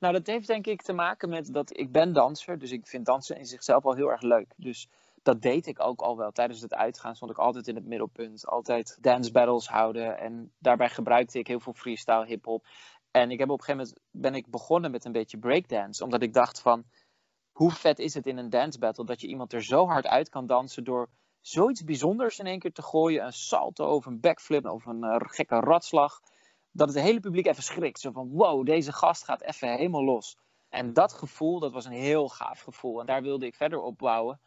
Nou, 0.00 0.14
dat 0.14 0.26
heeft 0.26 0.46
denk 0.46 0.66
ik 0.66 0.82
te 0.82 0.92
maken 0.92 1.28
met 1.28 1.52
dat 1.52 1.78
ik 1.78 1.92
ben 1.92 2.12
danser. 2.12 2.58
Dus 2.58 2.70
ik 2.70 2.86
vind 2.86 3.06
dansen 3.06 3.36
in 3.36 3.46
zichzelf 3.46 3.84
al 3.84 3.94
heel 3.94 4.10
erg 4.10 4.22
leuk. 4.22 4.52
Dus 4.56 4.88
dat 5.22 5.42
deed 5.42 5.66
ik 5.66 5.80
ook 5.80 6.00
al 6.00 6.16
wel. 6.16 6.30
Tijdens 6.30 6.60
het 6.60 6.74
uitgaan 6.74 7.16
stond 7.16 7.30
ik 7.30 7.38
altijd 7.38 7.68
in 7.68 7.74
het 7.74 7.86
middelpunt. 7.86 8.46
Altijd 8.46 8.98
dance 9.00 9.32
battles 9.32 9.68
houden. 9.68 10.18
En 10.18 10.52
daarbij 10.58 10.88
gebruikte 10.88 11.38
ik 11.38 11.46
heel 11.46 11.60
veel 11.60 11.72
freestyle 11.72 12.26
hip-hop. 12.26 12.66
En 13.10 13.30
ik 13.30 13.38
heb 13.38 13.50
op 13.50 13.58
een 13.58 13.64
gegeven 13.64 13.86
moment 13.86 14.00
ben 14.10 14.34
ik 14.34 14.50
begonnen 14.50 14.90
met 14.90 15.04
een 15.04 15.12
beetje 15.12 15.38
breakdance. 15.38 16.04
Omdat 16.04 16.22
ik 16.22 16.32
dacht 16.32 16.60
van, 16.60 16.84
hoe 17.52 17.70
vet 17.70 17.98
is 17.98 18.14
het 18.14 18.26
in 18.26 18.38
een 18.38 18.50
dance 18.50 18.78
battle 18.78 19.04
dat 19.04 19.20
je 19.20 19.28
iemand 19.28 19.52
er 19.52 19.64
zo 19.64 19.86
hard 19.86 20.06
uit 20.06 20.28
kan 20.28 20.46
dansen 20.46 20.84
door 20.84 21.08
zoiets 21.40 21.84
bijzonders 21.84 22.38
in 22.38 22.46
één 22.46 22.58
keer 22.58 22.72
te 22.72 22.82
gooien. 22.82 23.24
Een 23.24 23.32
salto 23.32 23.86
of 23.86 24.06
een 24.06 24.20
backflip 24.20 24.66
of 24.66 24.86
een 24.86 25.04
uh, 25.04 25.16
gekke 25.18 25.60
ratslag 25.60 26.20
dat 26.72 26.88
het 26.88 27.02
hele 27.02 27.20
publiek 27.20 27.46
even 27.46 27.62
schrikt. 27.62 28.00
Zo 28.00 28.10
van, 28.10 28.30
wow, 28.30 28.66
deze 28.66 28.92
gast 28.92 29.24
gaat 29.24 29.42
even 29.42 29.76
helemaal 29.76 30.04
los. 30.04 30.36
En 30.68 30.92
dat 30.92 31.12
gevoel, 31.12 31.58
dat 31.58 31.72
was 31.72 31.84
een 31.84 31.92
heel 31.92 32.28
gaaf 32.28 32.60
gevoel. 32.60 33.00
En 33.00 33.06
daar 33.06 33.22
wilde 33.22 33.46
ik 33.46 33.54
verder 33.54 33.80
opbouwen. 33.80 34.40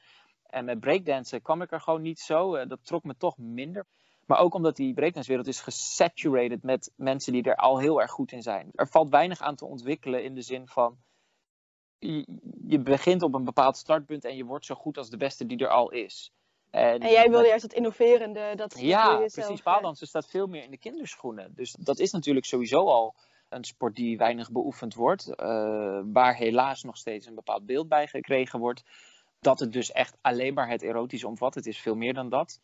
En 0.44 0.66
met 0.66 0.80
breakdansen 0.80 1.42
kwam 1.42 1.62
ik 1.62 1.72
er 1.72 1.82
gewoon 1.82 2.02
niet 2.02 2.20
zo. 2.20 2.56
Eh, 2.56 2.68
dat 2.68 2.86
trok 2.86 3.04
me 3.04 3.18
toch 3.18 3.38
minder. 3.38 3.86
Maar 4.26 4.40
ook 4.40 4.54
omdat 4.54 4.76
die 4.76 4.94
breakdancewereld 4.94 5.48
is 5.48 5.62
gesaturated 5.62 6.64
met 6.64 6.92
mensen 6.96 7.34
die 7.34 7.44
er 7.44 7.56
al 7.56 7.80
heel 7.80 8.02
erg 8.02 8.12
goed 8.12 8.32
in 8.32 8.42
zijn. 8.42 8.70
Er 8.74 8.88
valt 8.88 9.10
weinig 9.10 9.40
aan 9.40 9.56
te 9.56 9.66
ontwikkelen 9.66 10.24
in 10.24 10.36
de 10.36 10.42
zin 10.42 10.68
van... 10.68 10.98
Je 12.68 12.80
begint 12.80 13.22
op 13.22 13.34
een 13.34 13.44
bepaald 13.44 13.78
startpunt 13.78 14.26
en 14.26 14.36
je 14.36 14.46
wordt 14.46 14.66
zo 14.66 14.76
goed 14.76 14.98
als 14.98 15.10
de 15.10 15.18
beste 15.18 15.46
die 15.46 15.58
er 15.58 15.70
al 15.70 15.92
is. 15.92 16.34
En, 16.74 17.00
en 17.00 17.12
jij 17.12 17.30
wilde 17.30 17.48
juist 17.48 17.62
dat 17.62 17.74
innoverende, 17.74 18.54
dat 18.56 18.80
Ja, 18.80 19.18
precies. 19.18 19.62
Paaldansen 19.62 20.08
staat 20.08 20.28
veel 20.28 20.48
meer 20.48 20.64
in 20.64 20.72
de 20.72 20.78
kinderschoenen. 20.78 21.54
Dus 21.56 21.72
dat 21.80 22.00
is 22.00 22.12
natuurlijk 22.12 22.46
sowieso 22.46 22.88
al 22.88 23.16
een 23.50 23.64
sport 23.64 23.96
die 23.96 24.18
weinig 24.18 24.52
beoefend 24.52 24.94
wordt. 24.94 25.28
Uh, 25.28 25.36
waar 26.04 26.36
helaas 26.36 26.84
nog 26.84 26.98
steeds 26.98 27.26
een 27.26 27.36
bepaald 27.36 27.66
beeld 27.66 27.88
bij 27.88 28.08
gekregen 28.08 28.60
wordt. 28.60 28.84
Dat 29.40 29.60
het 29.60 29.72
dus 29.72 29.92
echt 29.92 30.18
alleen 30.22 30.54
maar 30.54 30.70
het 30.70 30.82
erotisch 30.82 31.24
omvat. 31.24 31.56
Het 31.56 31.66
is 31.66 31.80
veel 31.80 31.96
meer 31.96 32.14
dan 32.14 32.30
dat. 32.30 32.60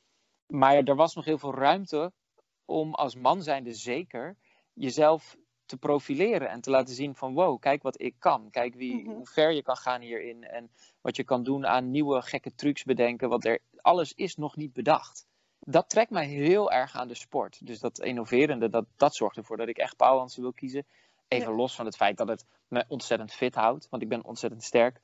Maar 0.48 0.84
er 0.84 0.96
was 0.96 1.16
nog 1.16 1.26
heel 1.26 1.38
veel 1.38 1.54
ruimte 1.54 2.12
om 2.66 2.94
als 2.94 3.16
man 3.16 3.44
zijnde 3.44 3.74
zeker 3.74 4.38
jezelf 4.74 5.38
te 5.70 5.78
profileren 5.78 6.50
en 6.50 6.62
te 6.62 6.70
laten 6.70 6.96
zien 6.96 7.16
van 7.16 7.34
wow, 7.34 7.60
kijk 7.60 7.84
wat 7.84 8.02
ik 8.02 8.16
kan. 8.20 8.50
Kijk 8.52 8.76
wie, 8.76 8.96
mhm. 8.96 9.16
hoe 9.16 9.26
ver 9.26 9.52
je 9.52 9.62
kan 9.62 9.78
gaan 9.78 10.02
hierin 10.02 10.44
en 10.44 10.70
wat 11.02 11.16
je 11.16 11.24
kan 11.24 11.44
doen 11.44 11.68
aan 11.68 11.92
nieuwe 11.92 12.22
gekke 12.22 12.56
trucs 12.56 12.84
bedenken. 12.84 13.30
Want 13.30 13.46
er, 13.46 13.60
alles 13.82 14.14
is 14.14 14.36
nog 14.36 14.56
niet 14.56 14.74
bedacht. 14.74 15.28
Dat 15.60 15.90
trekt 15.90 16.12
mij 16.12 16.28
heel 16.28 16.72
erg 16.72 16.96
aan 16.96 17.08
de 17.08 17.16
sport. 17.16 17.66
Dus 17.66 17.80
dat 17.80 18.00
innoverende, 18.00 18.70
dat, 18.70 18.86
dat 18.98 19.16
zorgt 19.16 19.38
ervoor 19.38 19.58
dat 19.58 19.68
ik 19.68 19.78
echt 19.78 19.96
powerhansen 19.96 20.42
wil 20.42 20.54
kiezen. 20.54 20.86
Even 21.28 21.54
los 21.54 21.76
van 21.76 21.86
het 21.86 21.96
feit 21.96 22.18
dat 22.18 22.28
het 22.28 22.46
me 22.68 22.86
ontzettend 22.88 23.34
fit 23.34 23.56
houdt, 23.56 23.88
want 23.90 24.04
ik 24.04 24.10
ben 24.10 24.26
ontzettend 24.26 24.64
sterk. 24.64 25.02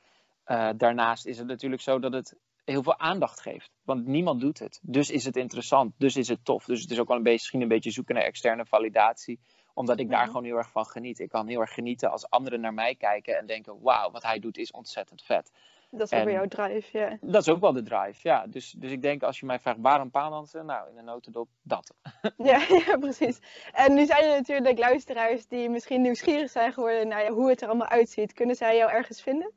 Uh, 0.48 0.70
daarnaast 0.78 1.26
is 1.26 1.38
het 1.38 1.48
natuurlijk 1.48 1.82
zo 1.82 2.00
dat 2.00 2.14
het 2.14 2.36
heel 2.64 2.84
veel 2.84 3.00
aandacht 3.00 3.42
geeft. 3.42 3.72
Want 3.84 4.06
niemand 4.06 4.42
doet 4.42 4.60
het. 4.60 4.80
Dus 4.82 5.10
is 5.10 5.26
het 5.26 5.36
interessant. 5.36 5.94
Dus 5.98 6.16
is 6.16 6.28
het 6.28 6.46
tof. 6.46 6.66
Dus 6.66 6.82
het 6.82 6.92
is 6.92 7.00
ook 7.00 7.08
wel 7.08 7.18
een 7.18 7.24
beetje, 7.24 7.40
misschien 7.40 7.62
een 7.62 7.68
beetje 7.68 7.92
zoeken 7.92 8.16
naar 8.16 8.24
externe 8.24 8.66
validatie 8.66 9.40
omdat 9.76 10.00
ik 10.00 10.10
daar 10.10 10.20
mhm. 10.20 10.28
gewoon 10.28 10.44
heel 10.44 10.58
erg 10.58 10.72
van 10.72 10.86
geniet. 10.86 11.20
Ik 11.20 11.30
kan 11.30 11.48
heel 11.48 11.62
erg 11.62 11.74
genieten 11.74 12.12
als 12.12 12.30
anderen 12.30 12.62
naar 12.62 12.74
mij 12.74 12.96
kijken 12.96 13.38
en 13.38 13.46
denken: 13.46 13.82
wauw, 13.82 14.12
wat 14.12 14.24
hij 14.24 14.40
doet 14.40 14.58
is 14.58 14.72
ontzettend 14.72 15.24
vet. 15.24 15.52
Dat 15.90 16.12
is 16.12 16.20
ook 16.20 16.26
weer 16.26 16.34
jouw 16.34 16.48
drive, 16.48 16.98
ja. 16.98 17.18
Dat 17.22 17.42
is 17.42 17.50
ook 17.50 17.60
wel 17.60 17.74
de 17.74 17.84
drive, 17.84 18.20
ja. 18.22 18.48
Dus, 18.48 18.72
dus 18.72 18.92
ik 18.92 19.02
denk 19.02 19.24
als 19.24 19.40
je 19.40 19.46
mij 19.46 19.60
vraagt 19.60 19.78
waarom 19.82 20.12
paaldansen, 20.12 20.66
nou 20.66 20.90
in 20.90 20.98
een 20.98 21.06
notendop 21.06 21.50
dat. 21.62 21.94
ja, 22.38 22.66
ja, 22.88 22.98
precies. 22.98 23.40
En 23.74 23.94
nu 23.94 24.06
zijn 24.06 24.24
er 24.24 24.38
natuurlijk 24.38 24.80
luisteraars 24.80 25.48
die 25.48 25.70
misschien 25.70 26.02
nieuwsgierig 26.02 26.50
zijn 26.50 26.74
geworden 26.74 27.08
naar 27.08 27.28
hoe 27.28 27.50
het 27.50 27.62
er 27.62 27.68
allemaal 27.68 27.88
uitziet. 27.88 28.34
Kunnen 28.34 28.56
zij 28.56 28.78
jou 28.78 28.92
ergens 28.92 29.22
vinden? 29.22 29.52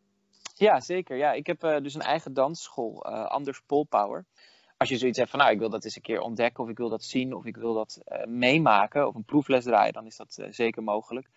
Ja, 0.54 0.80
zeker. 0.80 1.16
Ja, 1.16 1.32
ik 1.32 1.46
heb 1.46 1.64
uh, 1.64 1.76
dus 1.80 1.94
een 1.94 2.00
eigen 2.00 2.34
dansschool, 2.34 3.06
uh, 3.06 3.26
Anders 3.26 3.60
Polpower. 3.66 4.25
Als 4.78 4.88
je 4.88 4.97
zoiets 4.97 5.18
hebt 5.18 5.30
van, 5.30 5.38
nou, 5.38 5.52
ik 5.52 5.58
wil 5.58 5.70
dat 5.70 5.85
eens 5.85 5.97
een 5.97 6.02
keer 6.02 6.20
ontdekken, 6.20 6.64
of 6.64 6.70
ik 6.70 6.76
wil 6.76 6.88
dat 6.88 7.04
zien, 7.04 7.35
of 7.35 7.44
ik 7.44 7.56
wil 7.56 7.75
dat 7.75 8.00
uh, 8.08 8.25
meemaken, 8.25 9.06
of 9.06 9.14
een 9.14 9.25
proefles 9.25 9.64
draaien, 9.64 9.92
dan 9.92 10.06
is 10.06 10.16
dat 10.16 10.38
zeker 10.50 10.82
mogelijk. 10.82 11.28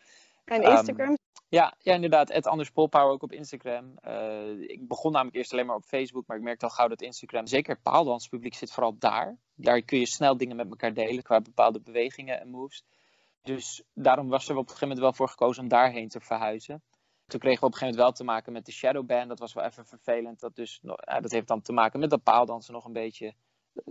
En 0.46 0.62
Instagram? 0.62 1.10
Um, 1.10 1.18
ja, 1.48 1.74
ja, 1.80 1.94
inderdaad. 1.94 2.34
Het 2.34 2.48
Anders 2.48 2.70
Polpower 2.72 3.12
ook 3.12 3.24
op 3.24 3.32
Instagram. 3.32 3.94
ik 4.60 4.88
begon 4.88 5.12
namelijk 5.12 5.38
eerst 5.38 5.54
alleen 5.54 5.66
maar 5.66 5.76
op 5.76 5.84
Facebook, 5.84 6.28
maar 6.28 6.38
ik 6.38 6.44
merkte 6.44 6.66
al 6.66 6.72
gauw 6.72 6.88
dat 6.88 7.02
Instagram, 7.02 7.48
zeker 7.48 7.74
het 7.74 7.84
paaldanspubliek, 7.84 8.54
zit 8.54 8.72
vooral 8.72 8.96
daar. 9.00 9.38
Daar 9.56 9.82
kun 9.82 10.00
je 10.00 10.06
snel 10.06 10.38
dingen 10.38 10.56
met 10.56 10.70
elkaar 10.70 10.94
delen 10.94 11.24
qua 11.24 11.42
bepaalde 11.42 11.80
bewegingen 11.80 12.40
en 12.40 12.50
moves. 12.50 12.84
Dus 13.42 13.84
daarom 13.94 14.30
was 14.30 14.50
er 14.50 14.56
op 14.56 14.62
een 14.62 14.68
gegeven 14.68 14.88
moment 14.88 15.06
wel 15.06 15.14
voor 15.14 15.30
gekozen 15.30 15.64
om 15.64 15.70
daarheen 15.70 16.10
te 16.10 16.20
verhuizen 16.20 16.84
toen 17.32 17.40
kregen 17.40 17.60
we 17.60 17.66
op 17.66 17.72
een 17.72 17.78
gegeven 17.78 18.00
moment 18.00 18.18
wel 18.18 18.26
te 18.26 18.34
maken 18.34 18.54
met 18.54 18.66
de 18.66 18.72
shadowban. 18.72 19.28
Dat 19.28 19.40
was 19.40 19.54
wel 19.54 19.64
even 19.64 19.86
vervelend. 19.86 20.40
Dat, 20.40 20.56
dus, 20.56 20.80
dat 21.22 21.32
heeft 21.32 21.48
dan 21.48 21.62
te 21.62 21.74
maken 21.74 22.00
met 22.00 22.10
dat 22.10 22.24
paaldansen 22.24 22.74
nog 22.74 22.86
een 22.86 22.94
beetje. 22.94 23.34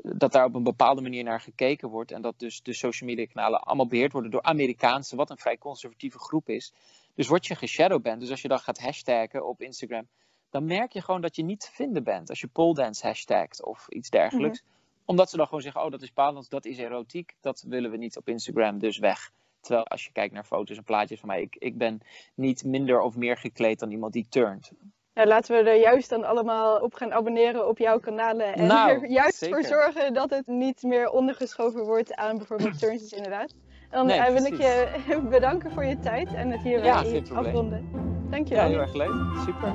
Dat 0.02 0.32
daar 0.32 0.44
op 0.44 0.54
een 0.54 0.62
bepaalde 0.62 1.00
manier 1.00 1.24
naar 1.24 1.40
gekeken 1.40 1.88
wordt. 1.88 2.12
En 2.12 2.22
dat 2.22 2.38
dus 2.38 2.62
de 2.62 2.72
social 2.72 3.08
media 3.08 3.26
kanalen 3.26 3.60
allemaal 3.60 3.86
beheerd 3.86 4.12
worden 4.12 4.30
door 4.30 4.42
Amerikaanse, 4.42 5.16
wat 5.16 5.30
een 5.30 5.38
vrij 5.38 5.58
conservatieve 5.58 6.18
groep 6.18 6.48
is. 6.48 6.72
Dus 7.14 7.28
word 7.28 7.46
je 7.46 7.54
geshadowband. 7.54 8.20
Dus 8.20 8.30
als 8.30 8.42
je 8.42 8.48
dan 8.48 8.58
gaat 8.58 8.80
hashtaggen 8.80 9.46
op 9.46 9.60
Instagram, 9.60 10.08
dan 10.50 10.64
merk 10.64 10.92
je 10.92 11.02
gewoon 11.02 11.20
dat 11.20 11.36
je 11.36 11.42
niet 11.42 11.60
te 11.60 11.70
vinden 11.72 12.04
bent. 12.04 12.28
Als 12.28 12.40
je 12.40 12.46
poledance 12.46 13.06
hashtagt 13.06 13.64
of 13.64 13.88
iets 13.88 14.10
dergelijks. 14.10 14.62
Mhm. 14.62 14.70
Omdat 15.04 15.30
ze 15.30 15.36
dan 15.36 15.46
gewoon 15.46 15.62
zeggen, 15.62 15.84
oh 15.84 15.90
dat 15.90 16.02
is 16.02 16.10
paaldans, 16.10 16.48
dat 16.48 16.64
is 16.64 16.78
erotiek. 16.78 17.36
Dat 17.40 17.64
willen 17.68 17.90
we 17.90 17.96
niet 17.96 18.16
op 18.16 18.28
Instagram, 18.28 18.78
dus 18.78 18.98
weg. 18.98 19.30
Terwijl 19.60 19.86
als 19.86 20.04
je 20.04 20.12
kijkt 20.12 20.34
naar 20.34 20.44
foto's 20.44 20.76
en 20.76 20.84
plaatjes 20.84 21.20
van 21.20 21.28
mij, 21.28 21.40
ik, 21.40 21.56
ik 21.58 21.78
ben 21.78 22.00
niet 22.34 22.64
minder 22.64 23.00
of 23.00 23.16
meer 23.16 23.36
gekleed 23.36 23.78
dan 23.78 23.90
iemand 23.90 24.12
die 24.12 24.26
turnt. 24.28 24.72
Ja, 25.12 25.26
laten 25.26 25.64
we 25.64 25.70
er 25.70 25.80
juist 25.80 26.08
dan 26.08 26.24
allemaal 26.24 26.80
op 26.80 26.94
gaan 26.94 27.12
abonneren 27.12 27.68
op 27.68 27.78
jouw 27.78 27.98
kanalen. 27.98 28.54
En 28.54 28.66
nou, 28.66 28.90
er 28.90 29.10
juist 29.10 29.48
voor 29.48 29.64
zorgen 29.64 30.14
dat 30.14 30.30
het 30.30 30.46
niet 30.46 30.82
meer 30.82 31.10
ondergeschoven 31.10 31.84
wordt 31.84 32.14
aan 32.14 32.36
bijvoorbeeld 32.36 32.78
turns 32.80 33.12
inderdaad. 33.12 33.54
En 33.90 34.06
dan 34.06 34.08
eh, 34.08 34.32
wil 34.32 34.44
ik 34.44 34.56
je 34.56 35.20
bedanken 35.30 35.70
voor 35.70 35.84
je 35.84 35.98
tijd 35.98 36.34
en 36.34 36.50
het 36.50 36.60
hier 36.60 36.84
ja, 36.84 37.04
afronden. 37.34 37.88
Dankjewel. 38.30 38.64
Ja, 38.64 38.70
heel 38.70 38.80
erg 38.80 38.94
leuk. 38.94 39.14
Super. 39.44 39.72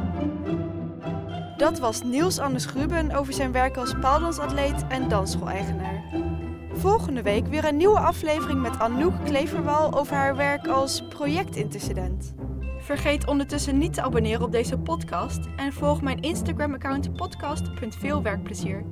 Dat 1.58 1.80
was 1.80 2.04
Niels 2.04 2.39
Anders 2.39 2.65
Gruben 2.65 3.12
over 3.12 3.34
zijn 3.34 3.51
werk 3.51 3.77
als 3.77 3.94
paaldansatleet 4.00 4.88
en 4.89 5.10
dansschool-eigenaar. 5.10 6.04
Volgende 6.86 7.22
week 7.22 7.48
weer 7.48 7.65
een 7.65 7.77
nieuwe 7.77 8.00
aflevering 8.00 8.62
met 8.62 8.80
Anouk 8.80 9.13
Kleverwal 9.24 9.94
over 9.94 10.15
haar 10.15 10.36
werk 10.36 10.68
als 10.68 11.08
projectintercedent. 11.08 12.34
Vergeet 12.80 13.27
ondertussen 13.27 13.77
niet 13.77 13.94
te 13.94 14.01
abonneren 14.01 14.42
op 14.42 14.51
deze 14.51 14.77
podcast 14.77 15.39
en 15.56 15.74
volg 15.74 16.01
mijn 16.01 16.22
Instagram-account 16.22 17.13
podcast.veelwerkplezier. 17.13 18.86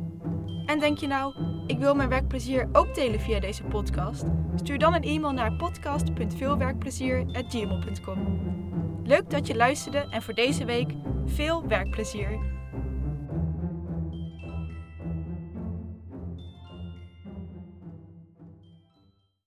En 0.65 0.79
denk 0.79 0.97
je 0.97 1.07
nou, 1.07 1.33
ik 1.67 1.79
wil 1.79 1.95
mijn 1.95 2.09
werkplezier 2.09 2.69
ook 2.71 2.95
delen 2.95 3.19
via 3.19 3.39
deze 3.39 3.63
podcast? 3.63 4.23
Stuur 4.55 4.79
dan 4.79 4.93
een 4.93 5.03
e-mail 5.03 5.33
naar 5.33 5.53
podcast.veelwerkplezier.gmail.com 5.53 8.39
Leuk 9.03 9.29
dat 9.29 9.47
je 9.47 9.55
luisterde 9.55 10.07
en 10.09 10.21
voor 10.21 10.33
deze 10.33 10.65
week 10.65 10.91
veel 11.25 11.67
werkplezier! 11.67 12.52